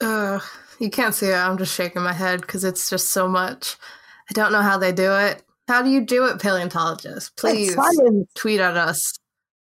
[0.00, 0.40] Uh,
[0.78, 1.34] you can't see it.
[1.34, 3.76] I'm just shaking my head because it's just so much.
[4.30, 5.42] I don't know how they do it.
[5.66, 7.30] How do you do it, paleontologists?
[7.30, 7.76] Please
[8.34, 9.14] tweet at us.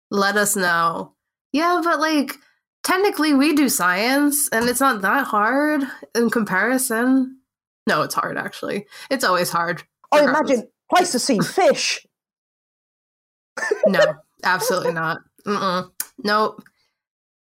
[0.10, 1.14] Let us know.
[1.52, 2.38] Yeah, but like
[2.84, 5.84] technically we do science and it's not that hard
[6.16, 7.40] in comparison.
[7.88, 8.86] No, it's hard actually.
[9.10, 9.84] It's always hard.
[10.12, 12.06] I imagine Pleistocene fish.
[13.88, 14.00] no,
[14.44, 15.20] absolutely not.
[15.46, 15.92] Mm-mm.
[16.24, 16.64] Nope.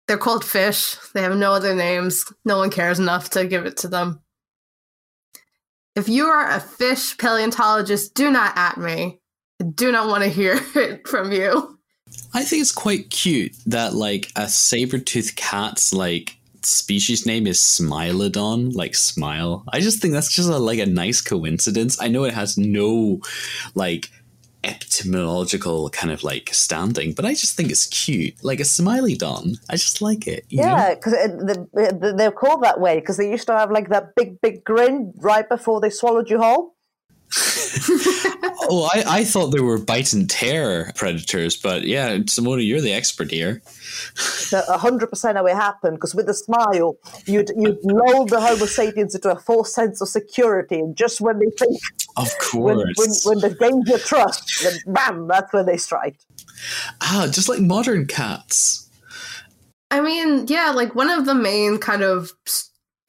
[0.06, 0.96] They're called fish.
[1.14, 2.24] They have no other names.
[2.44, 4.20] No one cares enough to give it to them.
[5.96, 9.20] If you are a fish paleontologist, do not at me.
[9.60, 11.78] I do not want to hear it from you.
[12.34, 18.74] I think it's quite cute that like a saber-toothed cat's like species name is Smilodon,
[18.74, 19.64] like smile.
[19.72, 22.00] I just think that's just a, like a nice coincidence.
[22.00, 23.20] I know it has no
[23.74, 24.10] like
[24.64, 29.54] etymological kind of like standing, but I just think it's cute, like a smiley don.
[29.68, 30.44] I just like it.
[30.48, 31.14] yeah, because
[32.16, 35.48] they're called that way because they used to have like that big, big grin right
[35.48, 36.73] before they swallowed you whole.
[38.70, 42.92] oh, I, I thought they were bite and tear predators, but yeah, Simona, you're the
[42.92, 43.62] expert here.
[44.52, 49.14] hundred percent how it happened because with a smile, you'd you'd lull the Homo sapiens
[49.14, 51.80] into a false sense of security, and just when they think,
[52.16, 56.16] of course, when, when, when the danger trust, then bam, that's when they strike.
[57.00, 58.88] Ah, just like modern cats.
[59.90, 62.32] I mean, yeah, like one of the main kind of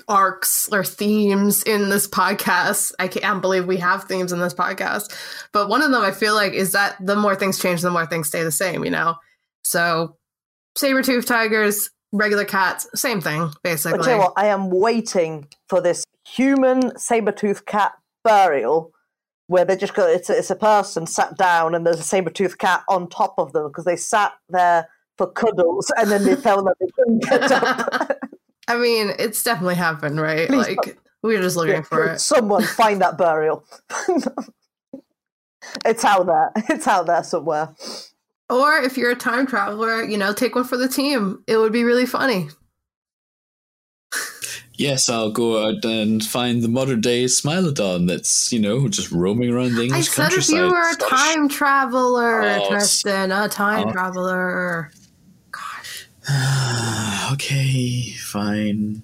[0.07, 2.93] arcs or themes in this podcast.
[2.99, 5.15] I can't believe we have themes in this podcast.
[5.51, 8.05] But one of them I feel like is that the more things change, the more
[8.05, 9.15] things stay the same, you know?
[9.63, 10.15] So
[10.75, 13.99] saber-toothed tigers, regular cats, same thing, basically.
[13.99, 14.33] But you know what?
[14.37, 18.91] I am waiting for this human saber tooth cat burial
[19.47, 22.31] where they just go, it's a, it's a person sat down and there's a saber
[22.31, 24.87] tooth cat on top of them because they sat there
[25.17, 28.14] for cuddles and then they felt that they couldn't get up.
[28.67, 30.47] I mean, it's definitely happened, right?
[30.47, 30.97] Please like don't.
[31.23, 32.19] we're just looking yeah, for it.
[32.19, 33.63] Someone find that burial.
[35.85, 36.51] it's out there.
[36.69, 37.75] It's out there somewhere.
[38.49, 41.43] Or if you're a time traveler, you know, take one for the team.
[41.47, 42.49] It would be really funny.
[44.77, 49.49] Yes, I'll go out and find the modern day Smilodon that's, you know, just roaming
[49.49, 53.87] around the English I said if you were a time traveler, oh, Tristan, a time
[53.87, 53.91] oh.
[53.93, 54.91] traveler.
[57.33, 59.03] okay, fine.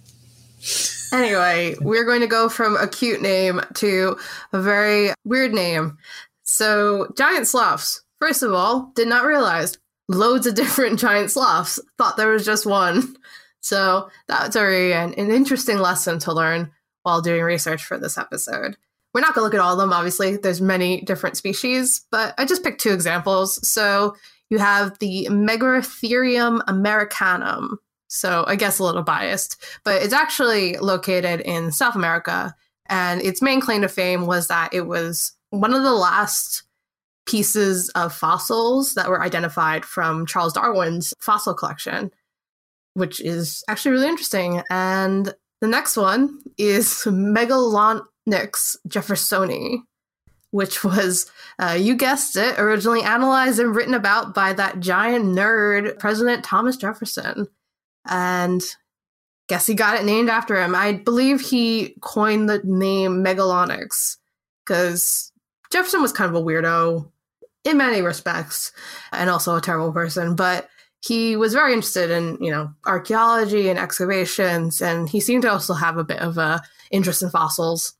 [1.13, 4.17] Anyway, we're going to go from a cute name to
[4.53, 5.97] a very weird name.
[6.43, 8.03] So, giant sloths.
[8.19, 11.79] First of all, did not realize loads of different giant sloths.
[11.97, 13.15] Thought there was just one.
[13.59, 16.71] So, that's very an, an interesting lesson to learn
[17.03, 18.77] while doing research for this episode.
[19.13, 20.37] We're not going to look at all of them, obviously.
[20.37, 23.67] There's many different species, but I just picked two examples.
[23.67, 24.15] So,
[24.51, 27.79] you have the Megatherium americanum.
[28.09, 32.53] So I guess a little biased, but it's actually located in South America.
[32.87, 36.63] And its main claim to fame was that it was one of the last
[37.25, 42.11] pieces of fossils that were identified from Charles Darwin's fossil collection,
[42.95, 44.61] which is actually really interesting.
[44.69, 49.83] And the next one is Megalonyx jeffersoni,
[50.51, 55.97] which was, uh, you guessed it, originally analyzed and written about by that giant nerd,
[55.99, 57.47] President Thomas Jefferson.
[58.05, 58.61] And
[59.47, 60.75] guess he got it named after him.
[60.75, 64.17] I believe he coined the name Megalonyx
[64.65, 65.31] because
[65.71, 67.09] Jefferson was kind of a weirdo
[67.63, 68.71] in many respects
[69.11, 70.69] and also a terrible person, but
[71.01, 75.73] he was very interested in, you know, archaeology and excavations, and he seemed to also
[75.73, 76.61] have a bit of a
[76.91, 77.93] interest in fossils.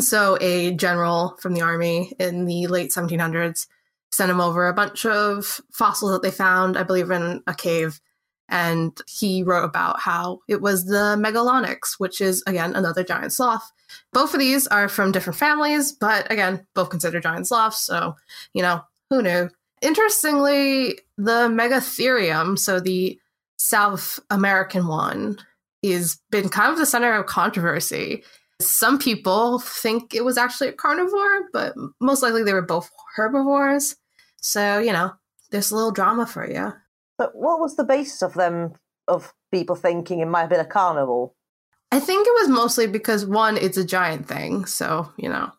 [0.00, 3.66] So a general from the army in the late 1700s
[4.10, 8.00] sent him over a bunch of fossils that they found, I believe, in a cave.
[8.50, 13.70] And he wrote about how it was the Megalonyx, which is, again, another giant sloth.
[14.12, 17.78] Both of these are from different families, but again, both considered giant sloths.
[17.78, 18.16] So,
[18.54, 19.50] you know, who knew?
[19.82, 23.18] Interestingly, the Megatherium, so the
[23.58, 25.38] South American one,
[25.82, 28.24] is been kind of the center of controversy.
[28.60, 33.96] Some people think it was actually a carnivore, but most likely they were both herbivores.
[34.40, 35.12] So, you know,
[35.50, 36.72] there's a little drama for you.
[37.16, 38.74] But what was the basis of them,
[39.06, 41.32] of people thinking it might have been a carnivore?
[41.90, 44.66] I think it was mostly because one, it's a giant thing.
[44.66, 45.50] So, you know,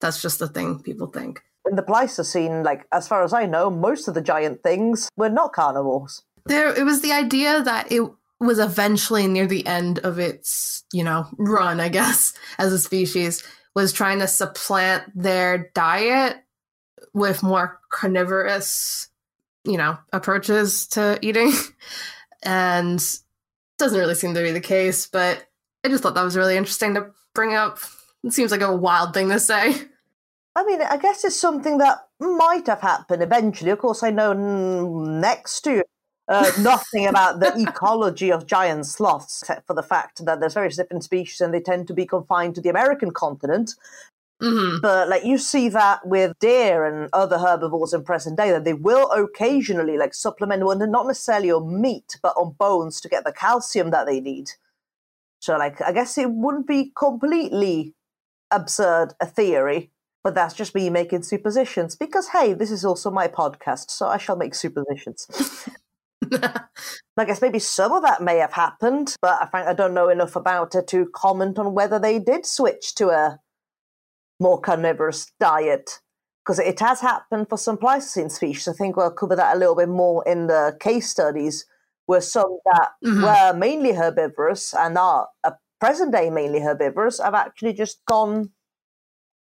[0.00, 1.42] that's just the thing people think.
[1.68, 5.30] In the Pleistocene, like, as far as I know, most of the giant things were
[5.30, 6.22] not carnivores.
[6.44, 8.02] There, it was the idea that it
[8.44, 13.44] was eventually near the end of its, you know, run, I guess, as a species,
[13.74, 16.36] was trying to supplant their diet
[17.12, 19.08] with more carnivorous,
[19.64, 21.52] you know, approaches to eating.
[22.44, 23.00] and
[23.78, 25.46] doesn't really seem to be the case, but
[25.84, 27.78] I just thought that was really interesting to bring up.
[28.22, 29.74] It seems like a wild thing to say.
[30.56, 33.70] I mean, I guess it's something that might have happened eventually.
[33.70, 35.84] Of course, I know next to
[36.28, 40.76] uh, nothing about the ecology of giant sloths, except for the fact that there's various
[40.76, 43.74] different species and they tend to be confined to the American continent.
[44.42, 44.80] Mm-hmm.
[44.80, 48.74] But like you see that with deer and other herbivores in present day, that they
[48.74, 53.32] will occasionally like supplement, well, not necessarily on meat, but on bones to get the
[53.32, 54.50] calcium that they need.
[55.40, 57.92] So, like, I guess it wouldn't be completely
[58.50, 59.90] absurd a theory,
[60.22, 61.96] but that's just me making suppositions.
[61.96, 65.68] Because, hey, this is also my podcast, so I shall make suppositions.
[67.16, 70.08] I guess maybe some of that may have happened, but I think I don't know
[70.08, 73.38] enough about it to comment on whether they did switch to a
[74.40, 76.00] more carnivorous diet.
[76.44, 78.68] Because it has happened for some Pleistocene species.
[78.68, 81.64] I think we'll cover that a little bit more in the case studies
[82.04, 83.22] where some that Mhm.
[83.22, 88.50] were mainly herbivorous and are uh, present day mainly herbivorous have actually just gone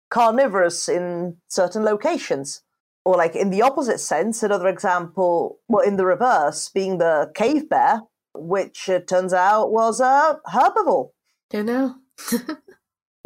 [0.10, 2.64] carnivorous in certain locations.
[3.08, 7.70] Or, like in the opposite sense, another example, well, in the reverse, being the cave
[7.70, 8.02] bear,
[8.34, 11.12] which it turns out was a herbivore.
[11.54, 11.96] You know?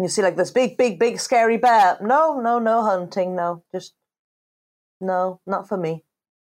[0.01, 1.97] You see, like this big, big, big, scary bear.
[2.01, 3.35] No, no, no hunting.
[3.35, 3.93] No, just
[4.99, 6.03] no, not for me.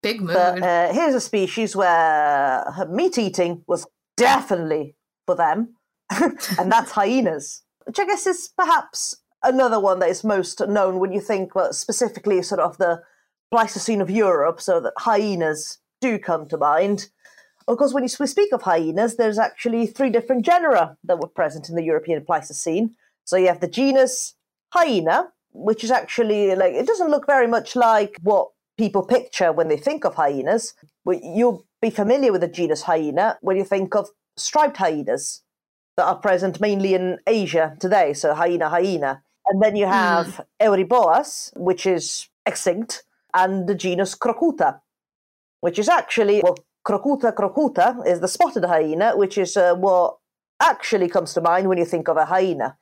[0.03, 0.35] Big mood.
[0.35, 5.75] But uh, here's a species where uh, meat eating was definitely for them,
[6.11, 11.11] and that's hyenas, which I guess is perhaps another one that is most known when
[11.11, 13.01] you think well, specifically sort of the
[13.51, 17.09] Pleistocene of Europe, so that hyenas do come to mind.
[17.67, 21.27] Of course, when you we speak of hyenas, there's actually three different genera that were
[21.27, 22.95] present in the European Pleistocene.
[23.25, 24.35] So you have the genus
[24.73, 29.67] hyena, which is actually like it doesn't look very much like what people picture when
[29.67, 30.73] they think of hyenas.
[31.05, 35.41] You'll be familiar with the genus hyena when you think of striped hyenas
[35.97, 38.13] that are present mainly in Asia today.
[38.13, 39.21] So hyena, hyena.
[39.47, 39.91] And then you hmm.
[39.91, 44.79] have Euryboas, which is extinct, and the genus Crocuta,
[45.61, 50.17] which is actually, well, Crocuta crocuta is the spotted hyena, which is uh, what
[50.59, 52.77] actually comes to mind when you think of a hyena.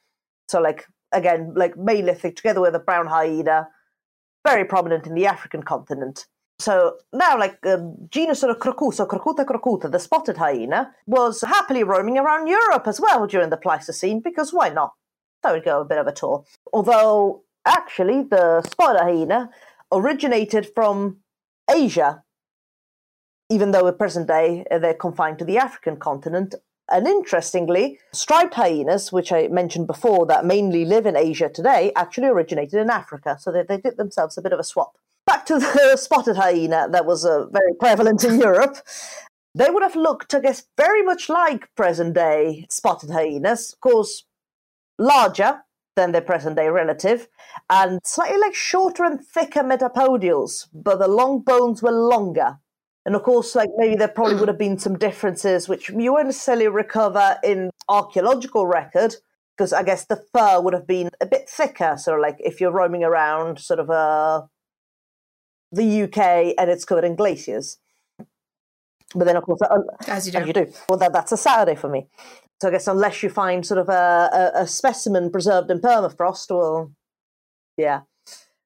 [0.48, 3.68] So, like, again, like Maleolithic together with a brown hyena,
[4.48, 6.28] very prominent in the African continent.
[6.60, 11.42] So now, like, um, genus sort of Crocuta, so Crocuta crocuta, the spotted hyena, was
[11.42, 14.94] happily roaming around Europe as well during the Pleistocene, because why not?
[15.44, 16.46] That would go a bit of a tour.
[16.74, 19.50] Although, actually, the spotted hyena
[19.92, 21.18] originated from
[21.70, 22.24] Asia,
[23.50, 26.56] even though at present day uh, they're confined to the African continent.
[26.90, 32.28] And interestingly, striped hyenas, which I mentioned before, that mainly live in Asia today, actually
[32.28, 33.38] originated in Africa.
[33.40, 34.98] So they, they did themselves a bit of a swap.
[35.26, 38.78] Back to the spotted hyena that was uh, very prevalent in Europe.
[39.54, 43.74] they would have looked, I guess, very much like present day spotted hyenas.
[43.74, 44.24] Of course,
[44.98, 45.64] larger
[45.98, 47.28] than their present day relative,
[47.70, 52.60] and slightly like shorter and thicker metapodials, but the long bones were longer.
[53.06, 56.28] And of course, like maybe there probably would have been some differences which you won't
[56.28, 59.16] necessarily recover in archaeological record,
[59.58, 61.98] because I guess the fur would have been a bit thicker.
[61.98, 64.44] Sort of like if you're roaming around sort of uh,
[65.72, 67.80] the UK and it's covered in glaciers.
[69.16, 69.78] But then, of course, uh,
[70.08, 70.46] As you do.
[70.46, 70.68] you do.
[70.90, 72.08] Well, that, that's a Saturday for me.
[72.62, 76.50] So I guess unless you find sort of a, a, a specimen preserved in permafrost,
[76.50, 76.92] well,
[77.78, 78.02] yeah,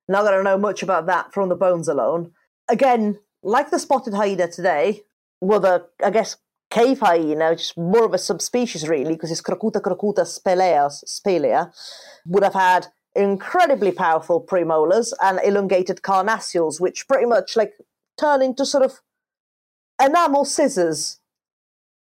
[0.07, 2.31] not going to know much about that from the bones alone.
[2.69, 5.01] Again, like the spotted hyena today,
[5.41, 6.37] well, the I guess
[6.69, 11.71] cave hyena, which is more of a subspecies really, because it's Crocuta crocuta spelea, spelea,
[12.25, 17.73] would have had incredibly powerful premolars and elongated carnassials, which pretty much like
[18.17, 19.01] turn into sort of
[20.01, 21.19] enamel scissors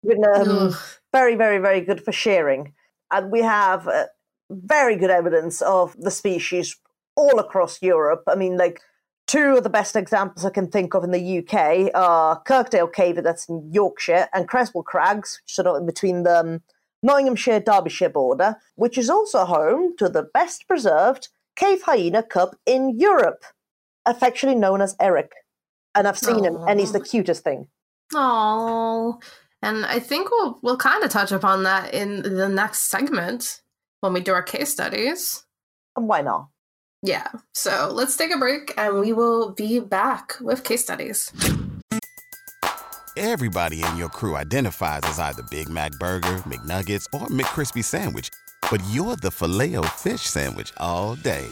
[0.05, 0.75] um.
[1.17, 2.73] Very, very, very good for shearing.
[3.11, 4.05] And we have uh,
[4.49, 6.77] very good evidence of the species
[7.15, 8.23] all across Europe.
[8.27, 8.79] I mean, like,
[9.25, 13.23] two of the best examples I can think of in the UK are Kirkdale Cave,
[13.23, 16.61] that's in Yorkshire, and Creswell Crags, which of in between the um,
[17.01, 22.99] Nottinghamshire Derbyshire border, which is also home to the best preserved cave hyena cub in
[22.99, 23.43] Europe,
[24.05, 25.31] affectionately known as Eric.
[25.95, 27.67] And I've seen him, and he's the cutest thing.
[28.13, 29.19] Oh,
[29.61, 33.61] and I think we'll we'll kind of touch upon that in the next segment
[34.01, 35.45] when we do our case studies.
[35.95, 36.49] Why not?
[37.03, 37.27] Yeah.
[37.53, 41.31] So let's take a break, and we will be back with case studies.
[43.15, 48.29] Everybody in your crew identifies as either Big Mac Burger, McNuggets, or McCrispy Sandwich.
[48.69, 51.47] But you're the filet fish Sandwich all day.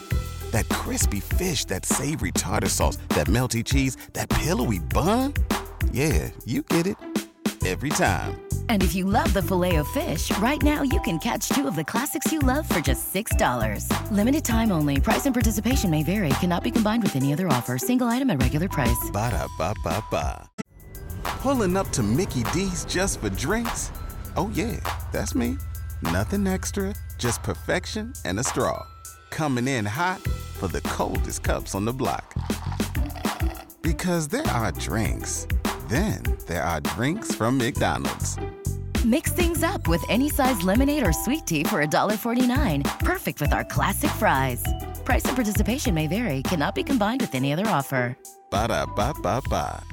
[0.52, 5.34] That crispy fish, that savory tartar sauce, that melty cheese, that pillowy bun.
[5.92, 6.98] Yeah, you get it.
[7.66, 8.42] Every time.
[8.70, 11.76] And if you love the filet of fish, right now you can catch two of
[11.76, 13.90] the classics you love for just $6.
[14.12, 15.00] Limited time only.
[15.00, 16.30] Price and participation may vary.
[16.42, 17.80] Cannot be combined with any other offer.
[17.80, 19.10] Single item at regular price.
[19.12, 20.48] Ba-da-ba-ba-ba.
[21.24, 23.92] Pulling up to Mickey D's just for drinks?
[24.38, 24.80] Oh, yeah,
[25.12, 25.58] that's me.
[26.04, 28.86] Nothing extra, just perfection and a straw.
[29.32, 30.22] Coming in hot
[30.60, 32.36] for the coldest cups on the block.
[33.82, 35.48] Because there are drinks,
[35.90, 38.38] then there are drinks from McDonald's.
[39.06, 42.84] Mix things up with any size lemonade or sweet tea for $1.49.
[43.00, 44.64] Perfect with our classic fries.
[45.04, 46.42] Price and participation may vary.
[46.44, 48.18] Cannot be combined with any other offer.
[48.50, 49.84] Ba-da-ba-ba-ba.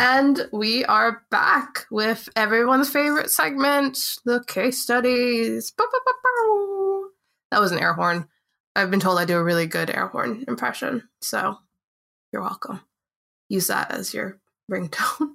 [0.00, 5.72] And we are back with everyone's favorite segment, the case studies.
[5.72, 7.08] Bow, bow, bow, bow.
[7.50, 8.28] That was an air horn.
[8.76, 11.58] I've been told I do a really good air horn impression, so
[12.32, 12.80] you're welcome.
[13.48, 14.38] Use that as your
[14.70, 15.34] ringtone.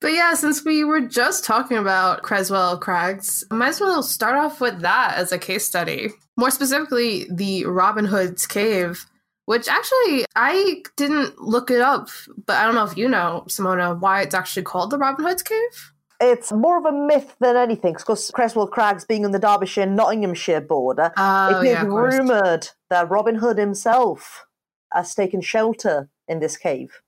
[0.00, 4.60] but yeah, since we were just talking about Creswell Crags, might as well start off
[4.60, 6.10] with that as a case study.
[6.36, 9.06] More specifically, the Robin Hood's Cave
[9.46, 12.08] which actually I didn't look it up,
[12.46, 15.42] but I don't know if you know, Simona, why it's actually called the Robin Hood's
[15.42, 15.92] Cave.
[16.20, 20.60] It's more of a myth than anything, because Creswell Crags being on the Derbyshire Nottinghamshire
[20.60, 24.46] border, Oh, it is yeah, rumoured that Robin Hood himself
[24.92, 27.00] has taken shelter in this cave.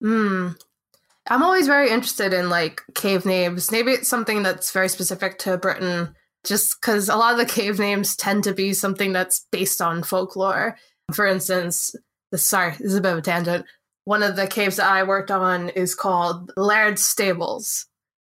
[0.00, 0.50] Hmm.
[1.28, 3.70] I'm always very interested in like cave names.
[3.70, 7.78] Maybe it's something that's very specific to Britain, just because a lot of the cave
[7.78, 10.76] names tend to be something that's based on folklore.
[11.14, 11.94] For instance,
[12.32, 13.66] this, sorry, this is a bit of a tangent.
[14.04, 17.86] One of the caves that I worked on is called Laird's Stables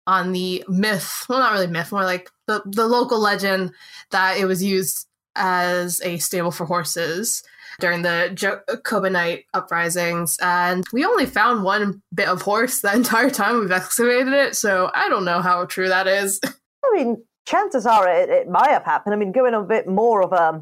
[0.07, 3.71] on the myth, well, not really myth, more like the, the local legend
[4.09, 7.43] that it was used as a stable for horses
[7.79, 10.37] during the Jacobinite uprisings.
[10.41, 14.91] And we only found one bit of horse the entire time we've excavated it, so
[14.93, 16.39] I don't know how true that is.
[16.45, 19.13] I mean, chances are it, it might have happened.
[19.13, 20.61] I mean, going a bit more of a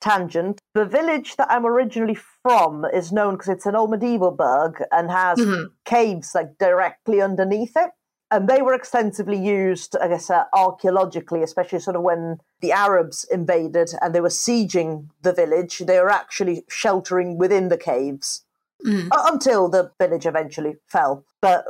[0.00, 4.82] tangent, the village that I'm originally from is known because it's an old medieval burg
[4.92, 5.66] and has Mhm.
[5.86, 7.90] caves like directly underneath it.
[8.34, 13.22] And they were extensively used, I guess, uh, archaeologically, especially sort of when the Arabs
[13.30, 15.78] invaded and they were sieging the village.
[15.78, 18.42] They were actually sheltering within the caves
[18.84, 19.08] Mm.
[19.12, 21.24] until the village eventually fell.
[21.40, 21.64] But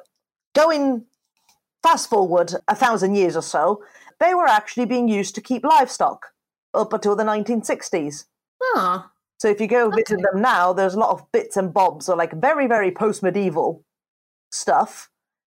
[0.54, 1.04] going
[1.82, 3.84] fast forward a thousand years or so,
[4.20, 6.32] they were actually being used to keep livestock
[6.72, 8.24] up until the 1960s.
[8.62, 10.22] Oh, So if you go visit Okay.
[10.32, 13.84] them now, there's a lot of bits and bobs or like very, very post medieval
[14.50, 15.10] stuff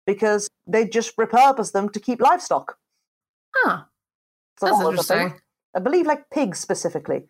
[0.08, 2.78] because they just repurpose them to keep livestock.
[3.56, 3.84] huh.
[4.62, 5.18] A That's lot of the thing.
[5.20, 5.42] interesting.
[5.76, 7.24] I believe like pigs specifically.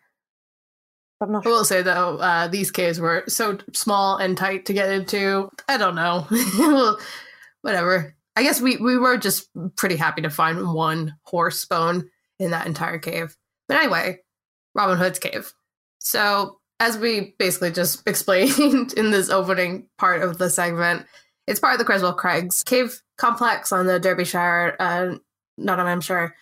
[1.20, 4.72] I'm not I will say though, uh, these caves were so small and tight to
[4.72, 5.48] get into.
[5.68, 6.26] I don't know.
[7.62, 8.14] Whatever.
[8.36, 12.66] I guess we, we were just pretty happy to find one horse bone in that
[12.66, 13.34] entire cave.
[13.66, 14.18] But anyway,
[14.74, 15.52] Robin Hood's cave.
[16.00, 21.06] So, as we basically just explained in this opening part of the segment,
[21.46, 25.16] it's part of the Creswell Crags cave complex on the Derbyshire, uh,
[25.58, 26.34] Nottinghamshire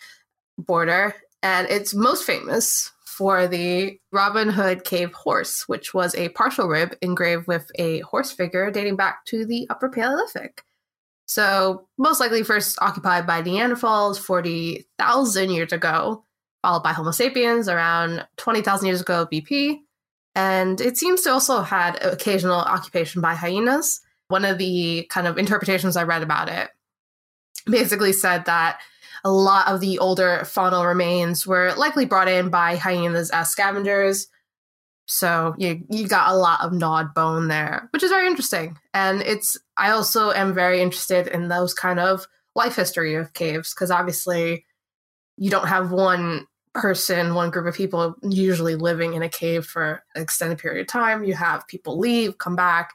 [0.59, 1.15] border.
[1.43, 6.97] And it's most famous for the Robin Hood Cave horse, which was a partial rib
[7.01, 10.65] engraved with a horse figure dating back to the Upper Paleolithic.
[11.27, 16.25] So, most likely first occupied by Neanderthals 40,000 years ago,
[16.63, 19.81] followed by Homo sapiens around 20,000 years ago BP.
[20.35, 24.01] And it seems to also had occasional occupation by hyenas.
[24.29, 26.71] One of the kind of interpretations I read about it
[27.67, 28.81] basically said that
[29.25, 34.29] a lot of the older faunal remains were likely brought in by hyenas as scavengers.
[35.07, 38.79] So you you got a lot of gnawed bone there, which is very interesting.
[38.93, 43.75] And it's I also am very interested in those kind of life history of caves
[43.75, 44.65] because obviously
[45.37, 50.03] you don't have one person, one group of people usually living in a cave for
[50.15, 51.25] an extended period of time.
[51.25, 52.93] You have people leave, come back,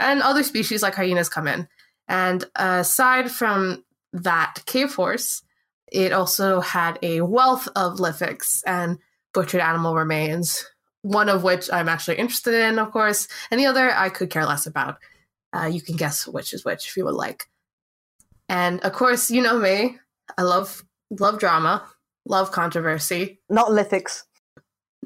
[0.00, 1.68] and other species like hyenas come in.
[2.08, 5.42] And aside from that cave horse,
[5.92, 8.98] it also had a wealth of lithics and
[9.32, 10.66] butchered animal remains,
[11.02, 14.46] one of which I'm actually interested in, of course, and the other I could care
[14.46, 14.98] less about.
[15.52, 17.48] Uh, you can guess which is which if you would like.
[18.48, 19.98] And of course, you know me.
[20.38, 20.84] I love
[21.18, 21.84] love drama,
[22.24, 24.24] love controversy, not lithics.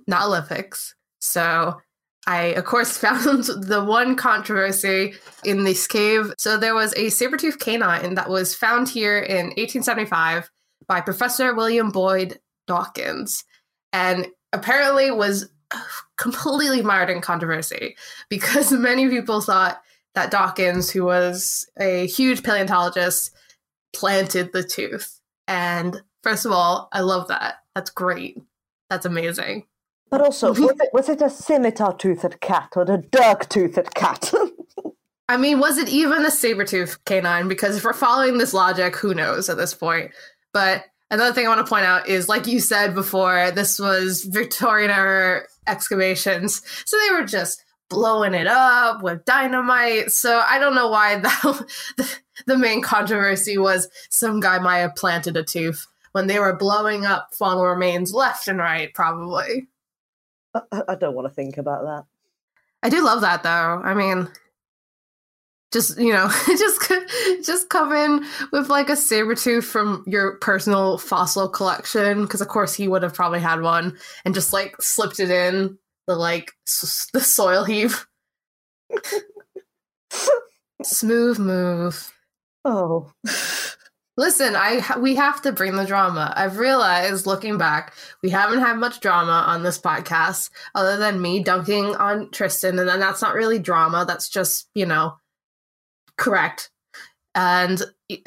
[0.07, 0.95] not lithics.
[1.21, 1.81] So
[2.27, 5.15] I, of course, found the one controversy
[5.45, 6.33] in this cave.
[6.39, 10.51] So there was a saber-toothed canine that was found here in 1875
[10.87, 13.45] by Professor William Boyd Dawkins,
[13.93, 15.81] and apparently was uh,
[16.17, 17.97] completely mired in controversy
[18.29, 19.81] because many people thought
[20.15, 23.33] that Dawkins, who was a huge paleontologist,
[23.93, 25.21] planted the tooth.
[25.49, 27.57] And first of all, I love that.
[27.75, 28.39] That's great.
[28.91, 29.67] That's amazing.
[30.11, 34.33] But also, was it, was it a scimitar-toothed cat or a dirk-toothed cat?
[35.29, 37.49] I mean, was it even a saber-toothed canine?
[37.49, 40.11] Because if we're following this logic, who knows at this point?
[40.53, 44.25] But another thing I want to point out is, like you said before, this was
[44.25, 46.63] Victorian era excavations.
[46.85, 50.11] So they were just blowing it up with dynamite.
[50.11, 55.37] So I don't know why that, the main controversy was some guy might have planted
[55.37, 59.67] a tooth when they were blowing up faunal remains left and right, probably.
[60.55, 62.05] I, I don't want to think about that.
[62.83, 63.49] I do love that though.
[63.83, 64.29] I mean,
[65.73, 66.93] just you know, just
[67.45, 72.49] just come in with like a saber tooth from your personal fossil collection, because of
[72.49, 76.53] course he would have probably had one, and just like slipped it in the like
[76.69, 78.07] s- the soil heave.
[80.83, 82.13] Smooth move.
[82.65, 83.13] Oh,
[84.17, 86.33] Listen, I we have to bring the drama.
[86.37, 91.43] I've realized looking back, we haven't had much drama on this podcast other than me
[91.43, 95.17] dunking on Tristan and then that's not really drama, that's just, you know,
[96.17, 96.71] correct.
[97.35, 97.83] And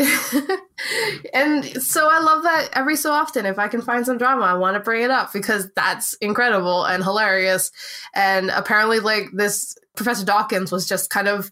[1.34, 4.56] and so I love that every so often if I can find some drama, I
[4.56, 7.72] want to bring it up because that's incredible and hilarious.
[8.14, 11.50] And apparently like this Professor Dawkins was just kind of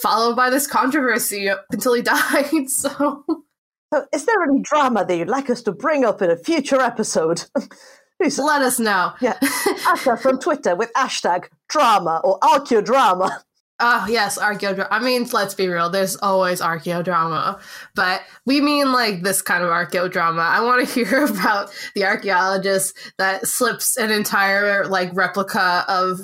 [0.00, 2.70] followed by this controversy until he died.
[2.70, 3.44] So
[3.92, 6.80] so is there any drama that you'd like us to bring up in a future
[6.80, 7.44] episode?
[8.20, 9.12] Please, let us know.
[9.20, 9.36] yeah,
[9.86, 13.42] ask us on Twitter with hashtag drama or archaeodrama.
[13.80, 14.86] Oh yes, archaeodrama.
[14.90, 15.90] I mean, let's be real.
[15.90, 17.60] There's always archaeodrama,
[17.96, 20.38] but we mean like this kind of archaeodrama.
[20.38, 26.20] I want to hear about the archaeologist that slips an entire like replica of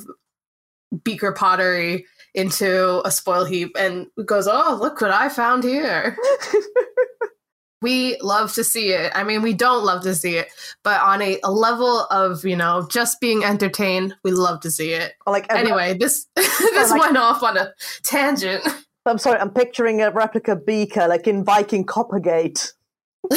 [1.02, 6.16] beaker pottery into a spoil heap and goes, "Oh, look what I found here."
[7.82, 9.10] We love to see it.
[9.14, 10.48] I mean, we don't love to see it,
[10.82, 14.92] but on a, a level of you know just being entertained, we love to see
[14.92, 15.14] it.
[15.26, 17.72] Like Anyway, this this like- went off on a
[18.02, 18.62] tangent.
[19.06, 22.74] I'm sorry, I'm picturing a replica beaker like in Viking Coppergate.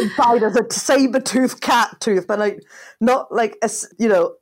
[0.00, 2.62] Inside as a saber-toothed cat tooth, but like
[3.00, 4.34] not like a you know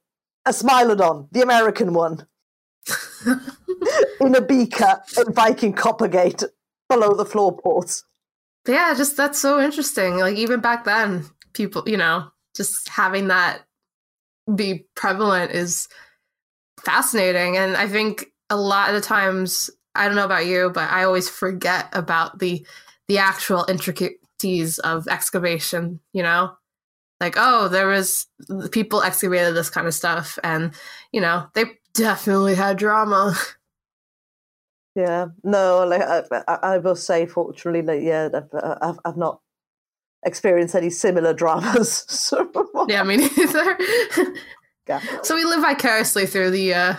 [0.46, 2.24] a smilodon, the American one,
[4.20, 6.42] in a beaker at Viking Coppergate
[6.88, 8.04] below the floorboards.
[8.66, 10.18] Yeah, just that's so interesting.
[10.18, 13.62] Like even back then, people, you know, just having that
[14.54, 15.88] be prevalent is
[16.84, 17.56] fascinating.
[17.56, 21.04] And I think a lot of the times, I don't know about you, but I
[21.04, 22.64] always forget about the
[23.08, 26.52] the actual intricacies of excavation, you know?
[27.22, 28.26] like, oh, there was
[28.72, 30.74] people excavated this kind of stuff, and
[31.12, 33.34] you know, they definitely had drama.
[34.94, 39.40] Yeah, no, like I, I, I will say, fortunately, like yeah, I've, I've, I've not
[40.24, 42.04] experienced any similar dramas.
[42.08, 42.50] So
[42.88, 43.78] yeah, me neither.
[44.88, 45.00] yeah.
[45.22, 46.96] So we live vicariously through the uh,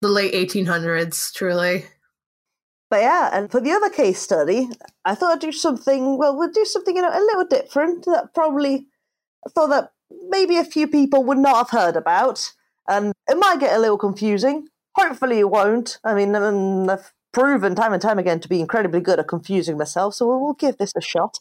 [0.00, 1.84] the late 1800s, truly.
[2.88, 4.68] But yeah, and for the other case study,
[5.04, 6.18] I thought I'd do something.
[6.18, 8.86] Well, we'll do something you know a little different that probably
[9.46, 9.92] I thought that
[10.28, 12.50] maybe a few people would not have heard about,
[12.88, 14.68] and it might get a little confusing.
[14.96, 15.98] Hopefully, it won't.
[16.04, 19.78] I mean, um, I've proven time and time again to be incredibly good at confusing
[19.78, 21.38] myself, so we'll, we'll give this a shot.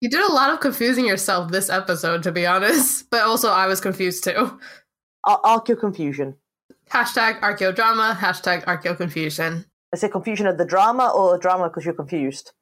[0.00, 3.06] You did a lot of confusing yourself this episode, to be honest.
[3.10, 4.58] But also, I was confused too.
[5.24, 6.36] Ar- Archeo confusion.
[6.90, 9.66] Hashtag archaeodrama, hashtag archeo confusion.
[9.92, 12.52] I say confusion of the drama or drama because you're confused.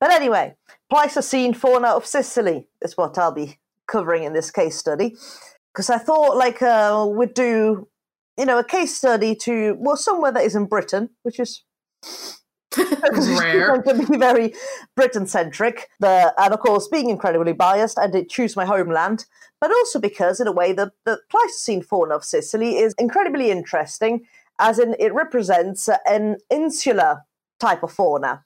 [0.00, 0.54] But anyway,
[0.90, 5.16] Pleistocene fauna of Sicily is what I'll be covering in this case study.
[5.72, 7.88] Because I thought, like, uh, we'd do,
[8.36, 11.62] you know, a case study to, well, somewhere that is in Britain, which is
[12.78, 13.82] Rare.
[13.86, 14.54] to be very
[14.96, 15.88] Britain centric.
[16.00, 19.26] And of course, being incredibly biased, I did choose my homeland,
[19.60, 24.26] but also because, in a way, the, the Pleistocene fauna of Sicily is incredibly interesting,
[24.58, 27.22] as in it represents an insular
[27.58, 28.44] type of fauna.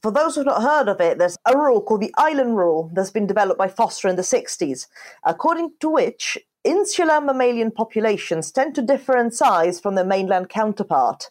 [0.00, 3.10] For those who've not heard of it, there's a rule called the island rule that's
[3.10, 4.86] been developed by Foster in the 60s,
[5.22, 11.28] according to which insular mammalian populations tend to differ in size from their mainland counterpart.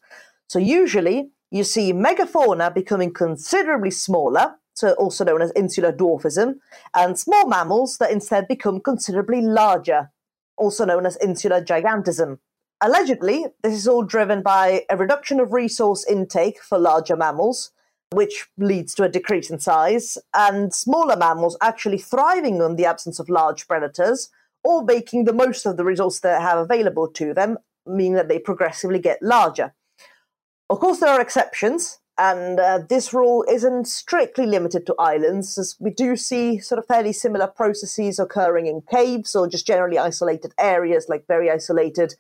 [0.47, 6.59] So usually you see megafauna becoming considerably smaller, so also known as insular dwarfism,
[6.93, 10.11] and small mammals that instead become considerably larger,
[10.55, 12.37] also known as insular gigantism.
[12.79, 17.71] Allegedly, this is all driven by a reduction of resource intake for larger mammals,
[18.12, 23.20] which leads to a decrease in size, and smaller mammals actually thriving on the absence
[23.20, 24.30] of large predators
[24.64, 28.39] or making the most of the resources they have available to them, meaning that they
[28.39, 29.74] progressively get larger.
[30.70, 35.76] Of course, there are exceptions, and uh, this rule isn't strictly limited to islands, as
[35.80, 40.53] we do see sort of fairly similar processes occurring in caves or just generally isolated
[40.58, 42.16] areas, like very isolated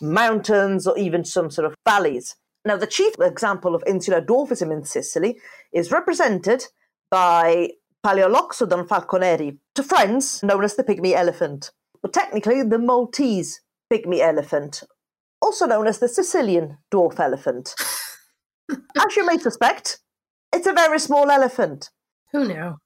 [0.00, 2.36] mountains or even some sort of valleys.
[2.64, 5.38] Now, the chief example of insular dwarfism in Sicily
[5.72, 6.66] is represented
[7.10, 7.70] by
[8.04, 13.60] Paleoloxodon falconeri, to friends known as the pygmy elephant, but technically the Maltese
[13.92, 14.82] pygmy elephant,
[15.40, 17.74] also known as the Sicilian dwarf elephant.
[18.70, 19.98] As you may suspect,
[20.52, 21.90] it's a very small elephant.
[22.32, 22.76] Who knew?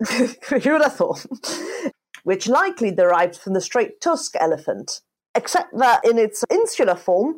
[0.08, 1.24] Who would have thought?
[2.24, 5.00] Which likely derives from the straight tusk elephant,
[5.34, 7.36] except that in its insular form,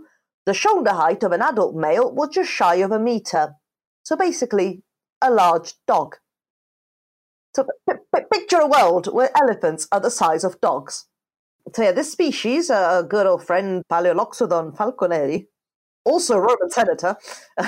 [0.51, 3.55] the shoulder height of an adult male was just shy of a meter.
[4.03, 4.83] So basically,
[5.23, 6.17] a large dog.
[7.55, 7.69] So
[8.33, 11.07] picture a world where elephants are the size of dogs.
[11.73, 15.47] So yeah, this species, uh, a good old friend Paleoloxodon falconeri,
[16.05, 17.17] also a Roman senator.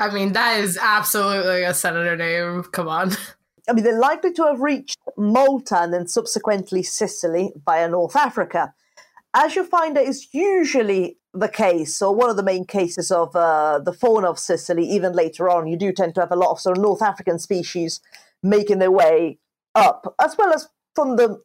[0.00, 2.64] I mean, that is absolutely a senator name.
[2.64, 3.12] Come on.
[3.68, 8.74] I mean, they're likely to have reached Malta and then subsequently Sicily via North Africa.
[9.34, 13.34] As you find it is usually the case, or one of the main cases of
[13.34, 16.50] uh, the fauna of Sicily, even later on, you do tend to have a lot
[16.50, 18.00] of sort of North African species
[18.42, 19.38] making their way
[19.74, 21.42] up, as well as from the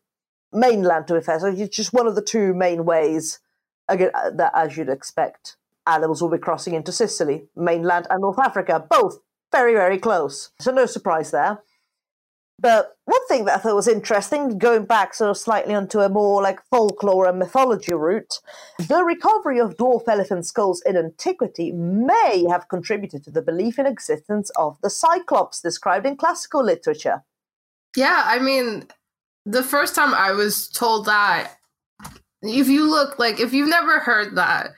[0.52, 1.40] mainland, to fair.
[1.40, 3.40] So it's just one of the two main ways,
[3.88, 8.40] again, uh, that as you'd expect, animals will be crossing into Sicily, mainland and North
[8.40, 9.20] Africa, both
[9.54, 10.50] very, very close.
[10.60, 11.60] So no surprise there.
[12.60, 16.10] But one thing that I thought was interesting, going back sort of slightly onto a
[16.10, 18.40] more like folklore and mythology route,
[18.88, 23.86] the recovery of dwarf elephant skulls in antiquity may have contributed to the belief in
[23.86, 27.24] existence of the Cyclops described in classical literature.
[27.96, 28.88] Yeah, I mean,
[29.46, 31.54] the first time I was told that,
[32.42, 34.72] if you look like if you've never heard that,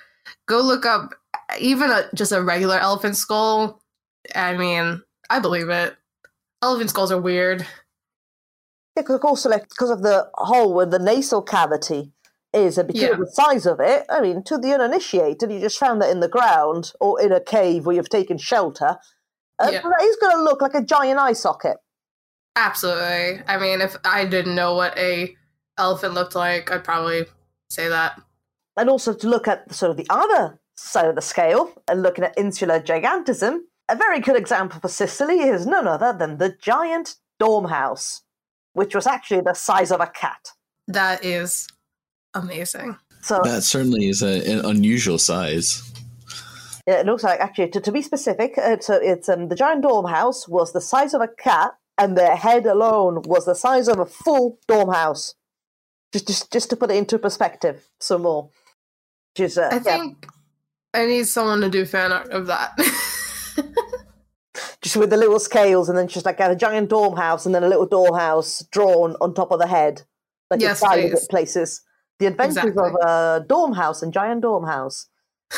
[0.48, 1.14] go look up
[1.60, 3.82] even a, just a regular elephant skull.
[4.36, 5.96] I mean, I believe it.
[6.62, 7.62] Elephant skulls are weird.
[8.96, 12.12] Yeah, because also like because of the hole where the nasal cavity
[12.54, 13.10] is, and because Yeah.
[13.12, 16.20] of the size of it, I mean, to the uninitiated, you just found that in
[16.20, 18.98] the ground or in a cave where you've taken shelter.
[19.60, 19.82] Uh, Yeah.
[19.82, 21.78] That is going to look like a giant eye socket.
[22.56, 23.42] Absolutely.
[23.48, 25.36] I mean, if I didn't know what a
[25.78, 27.26] elephant looked like, I'd probably
[27.70, 28.20] say that.
[28.78, 32.24] and also to look at sort of the other side of the scale and looking
[32.24, 37.16] at insular gigantism, a very good example for Sicily is none other than the giant
[37.40, 38.22] Dormouse,
[38.74, 40.52] which was actually the size of a cat.
[40.88, 41.68] That is
[42.34, 42.98] amazing.
[43.22, 45.84] So That certainly is a, an unusual size.
[46.88, 50.48] it looks like actually to, to be specific, uh, so it's um, the giant Dormouse
[50.48, 54.06] was the size of a cat and their head alone was the size of a
[54.06, 55.36] full dormouse.
[56.14, 58.50] Just, just, just to put it into perspective, some more.
[59.34, 60.28] Which is, uh, I yeah, think
[60.94, 62.72] I need someone to do fan art of that.
[64.82, 67.68] just with the little scales, and then just like a giant dormouse, and then a
[67.70, 70.04] little dormouse drawn on top of the head,
[70.50, 71.24] like Yes, inside of please.
[71.24, 71.82] it places.
[72.20, 72.84] The adventures Exactly.
[73.02, 75.08] Uh, of a dormouse and giant dormouse.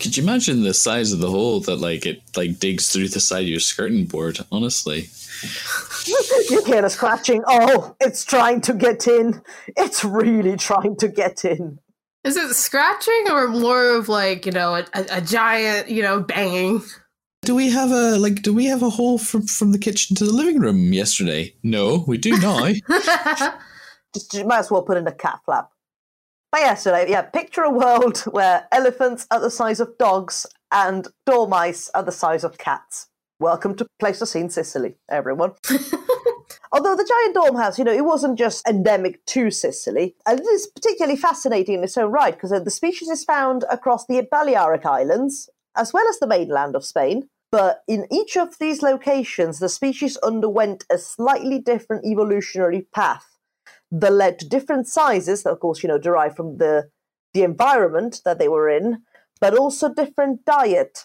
[0.00, 3.20] Could you imagine the size of the hole that like it like digs through the
[3.20, 4.38] side of your skirting board?
[4.52, 5.08] Honestly,
[6.50, 7.42] you hear the scratching.
[7.46, 9.40] Oh, it's trying to get in.
[9.68, 11.78] It's really trying to get in.
[12.24, 16.20] Is it scratching or more of like, you know, a, a, a giant, you know,
[16.20, 16.82] banging?
[17.44, 18.42] do we have a like?
[18.42, 21.54] Do we have a hole from from the kitchen to the living room yesterday?
[21.62, 22.72] No, we do now.
[24.14, 25.70] Just you might as well put in a cat flap.
[26.50, 31.90] But yesterday, yeah, picture a world where elephants are the size of dogs and dormice
[31.94, 33.08] are the size of cats.
[33.40, 35.52] Welcome to Pleistocene Sicily, everyone.
[36.72, 40.66] Although the giant dormouse, you know, it wasn't just endemic to Sicily, and it is
[40.66, 44.84] particularly fascinating in its own right because uh, the species is found across the Balearic
[44.84, 47.28] Islands as well as the mainland of Spain.
[47.50, 53.26] But in each of these locations, the species underwent a slightly different evolutionary path
[53.92, 56.90] that led to different sizes that, of course, you know, derived from the
[57.32, 59.02] the environment that they were in,
[59.40, 61.04] but also different diet,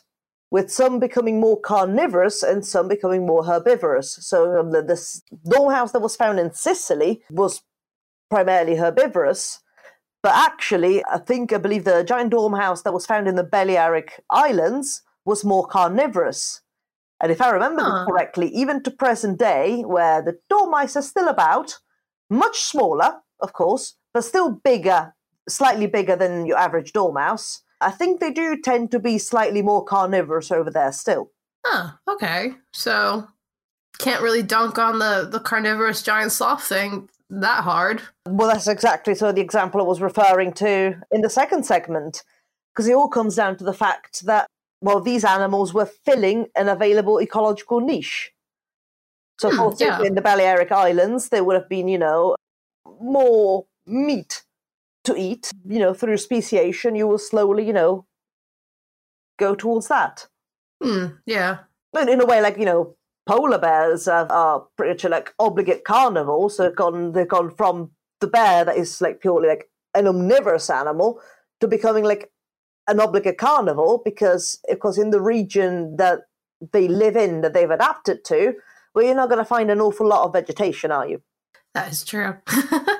[0.52, 4.18] with some becoming more carnivorous and some becoming more herbivorous.
[4.22, 7.62] So um, the, this dormouse that was found in Sicily was
[8.30, 9.60] primarily herbivorous,
[10.22, 14.22] but actually, I think I believe the giant dormouse that was found in the Balearic
[14.30, 16.62] Islands was more carnivorous.
[17.22, 18.06] And if I remember Huh.
[18.06, 21.80] correctly, even to present day, where the dormice are still about,
[22.30, 25.14] much smaller, of course, but still bigger,
[25.48, 27.62] slightly bigger than your average dormouse.
[27.82, 31.32] I think they do tend to be slightly more carnivorous over there still.
[31.66, 32.54] Huh, okay.
[32.74, 33.28] So
[34.00, 38.02] can't really dunk on the, the carnivorous giant sloth thing that hard.
[38.28, 42.24] Well, that's exactly so the example I was referring to in the second segment,
[42.74, 44.48] because it all comes down to the fact that,
[44.82, 48.32] well, these animals were filling an available ecological niche.
[49.40, 50.02] So, Hmm, yeah.
[50.02, 52.36] in the Balearic Islands, there would have been, you know,
[53.00, 54.44] more meat
[55.14, 55.52] to eat.
[55.68, 58.06] You know, through speciation, you will slowly, you know,
[59.38, 60.28] go towards that.
[60.84, 61.60] Hmm, yeah.
[61.92, 62.96] But in a way, like you know,
[63.28, 66.58] polar bears are, are pretty much like obligate carnivores.
[66.58, 67.92] So they've gone, they've gone from
[68.22, 71.22] the bear that is like purely like an omnivorous animal
[71.62, 72.32] to becoming like
[72.88, 76.22] an obligate carnivore because, of course, in the region that
[76.74, 78.54] they live in, that they've adapted to,
[78.94, 81.22] well, you're not going to find an awful lot of vegetation, are you?
[81.74, 82.36] That is true.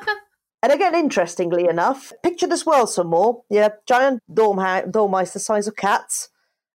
[0.62, 3.44] And again, interestingly enough, picture this world some more.
[3.50, 6.30] Yeah, giant dorm- dormice the size of cats,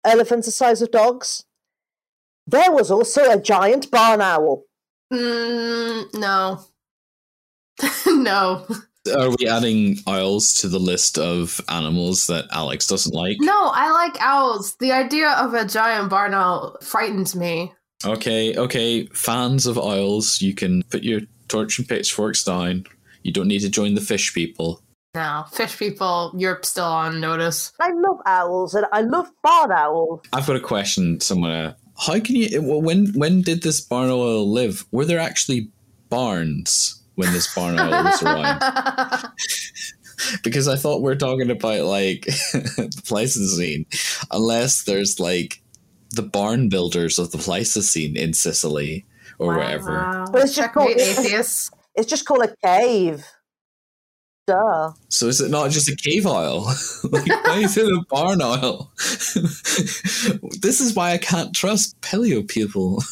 [0.05, 1.45] elephants the size of dogs.
[2.47, 4.65] There was also a giant barn owl.
[5.13, 6.61] mm, no.
[8.07, 8.67] no.
[9.17, 13.39] Are we adding owls to the list of animals that Alex doesn't like?
[13.41, 14.77] No, I like owls.
[14.77, 17.73] The idea of a giant barn owl frightens me.
[18.05, 19.07] Okay, okay.
[19.07, 22.85] Fans of owls, you can put your torch and pitchforks down.
[23.23, 24.83] You don't need to join the fish people.
[25.15, 27.73] No, fish people, you're still on notice.
[27.81, 30.21] I love owls and I love barn owls.
[30.33, 31.69] I've got a question, somewhere.
[31.69, 31.73] Uh,
[32.07, 32.59] how can you?
[32.59, 34.87] Uh, well, When when did this barn owl live?
[34.93, 35.71] Were there actually
[36.09, 39.33] barns when this barn owl was around?
[40.45, 43.87] Because I thought we are talking about like the Pleistocene,
[44.31, 45.61] unless there's like
[46.11, 49.07] the barn builders of the Pleistocene in Sicily
[49.39, 49.91] or wherever.
[49.93, 50.25] Wow.
[50.31, 51.71] But it's just called- Checkmate atheists.
[51.95, 53.25] It's just called a cave.
[54.47, 54.93] Duh.
[55.09, 56.65] So is it not just a cave owl?
[57.05, 58.93] like, why is it a barn owl?
[58.97, 63.03] this is why I can't trust paleo people.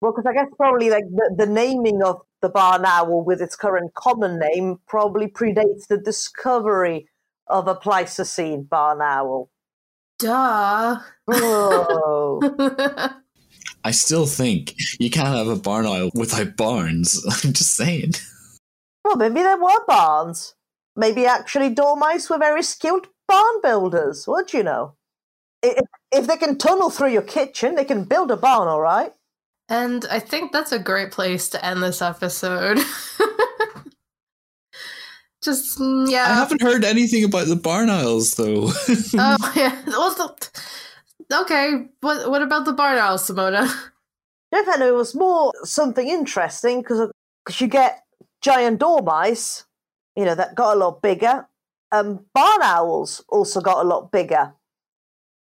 [0.00, 3.56] Well, because I guess probably like the, the naming of the barn owl with its
[3.56, 7.08] current common name probably predates the discovery
[7.46, 9.48] of a Pleistocene barn owl.
[10.18, 10.98] Duh.
[11.28, 13.10] Oh.
[13.84, 17.22] I still think you can't have a barn owl without barns.
[17.44, 18.14] I'm just saying.
[19.04, 20.54] well, maybe there were barns.
[20.96, 24.26] Maybe actually dormice were very skilled barn builders.
[24.26, 24.94] What do you know?
[25.62, 29.12] If, if they can tunnel through your kitchen, they can build a barn, all right?
[29.68, 32.78] and I think that's a great place to end this episode.
[35.42, 36.24] Just, mm, yeah.
[36.24, 38.70] I haven't heard anything about the barn owls though.
[39.18, 39.80] Oh, yeah.
[39.86, 40.50] Well, the-
[41.32, 41.88] okay.
[42.00, 43.72] What, what about the barn owl, Simona?
[44.54, 47.10] Jeff it was more something interesting because
[47.58, 48.04] you get
[48.40, 49.64] giant dormice,
[50.14, 51.48] you know, that got a lot bigger.
[51.90, 54.54] Um, barn owls also got a lot bigger.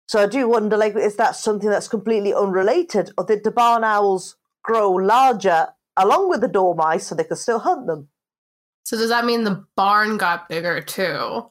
[0.08, 3.84] So I do wonder, like, is that something that's completely unrelated, or did the barn
[3.84, 8.08] owls grow larger along with the dormice so they could still hunt them?
[8.86, 11.50] So does that mean the barn got bigger too?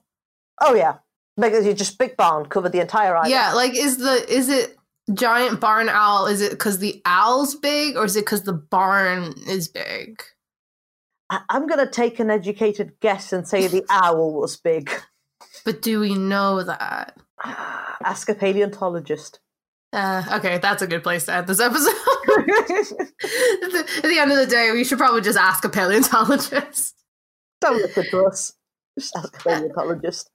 [0.60, 0.96] Oh yeah,
[1.38, 3.30] because you just big barn covered the entire island.
[3.30, 4.76] Yeah, like is the is it
[5.14, 6.26] giant barn owl?
[6.26, 10.22] Is it because the owl's big, or is it because the barn is big?
[11.30, 14.90] I- I'm gonna take an educated guess and say the owl was big.
[15.64, 17.16] But do we know that?
[17.44, 19.40] Ask a paleontologist.
[19.92, 21.88] Uh, okay, that's a good place to end this episode.
[21.88, 21.96] at,
[22.68, 26.94] the, at the end of the day, we should probably just ask a paleontologist.
[27.60, 28.52] Don't listen to us.
[28.98, 30.30] Just ask a paleontologist.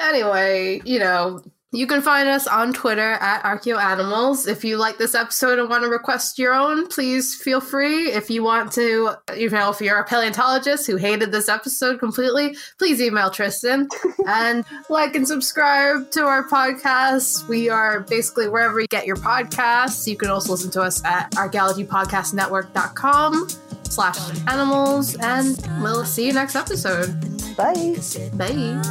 [0.00, 1.42] Anyway, you know,
[1.74, 4.46] you can find us on Twitter at ArchaeoAnimals.
[4.46, 8.12] If you like this episode and want to request your own, please feel free.
[8.12, 12.54] If you want to, you know, if you're a paleontologist who hated this episode completely,
[12.78, 13.88] please email Tristan
[14.26, 17.48] and like and subscribe to our podcast.
[17.48, 20.06] We are basically wherever you get your podcasts.
[20.06, 23.48] You can also listen to us at archaeologypodcastnetwork.com
[23.84, 27.31] slash animals and we'll see you next episode.
[27.56, 27.96] Bye.
[28.34, 28.82] Bye.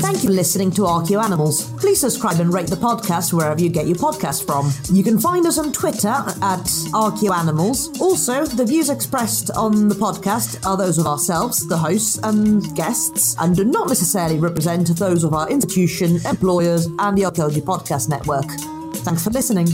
[0.00, 1.70] Thank you for listening to Archaeo Animals.
[1.80, 4.70] Please subscribe and rate the podcast wherever you get your podcast from.
[4.94, 8.00] You can find us on Twitter at ArchaeoAnimals.
[8.00, 13.34] Also, the views expressed on the podcast are those of ourselves, the hosts and guests,
[13.38, 18.46] and do not necessarily represent those of our institution, employers, and the Archaeology Podcast Network.
[19.04, 19.66] Thanks for listening.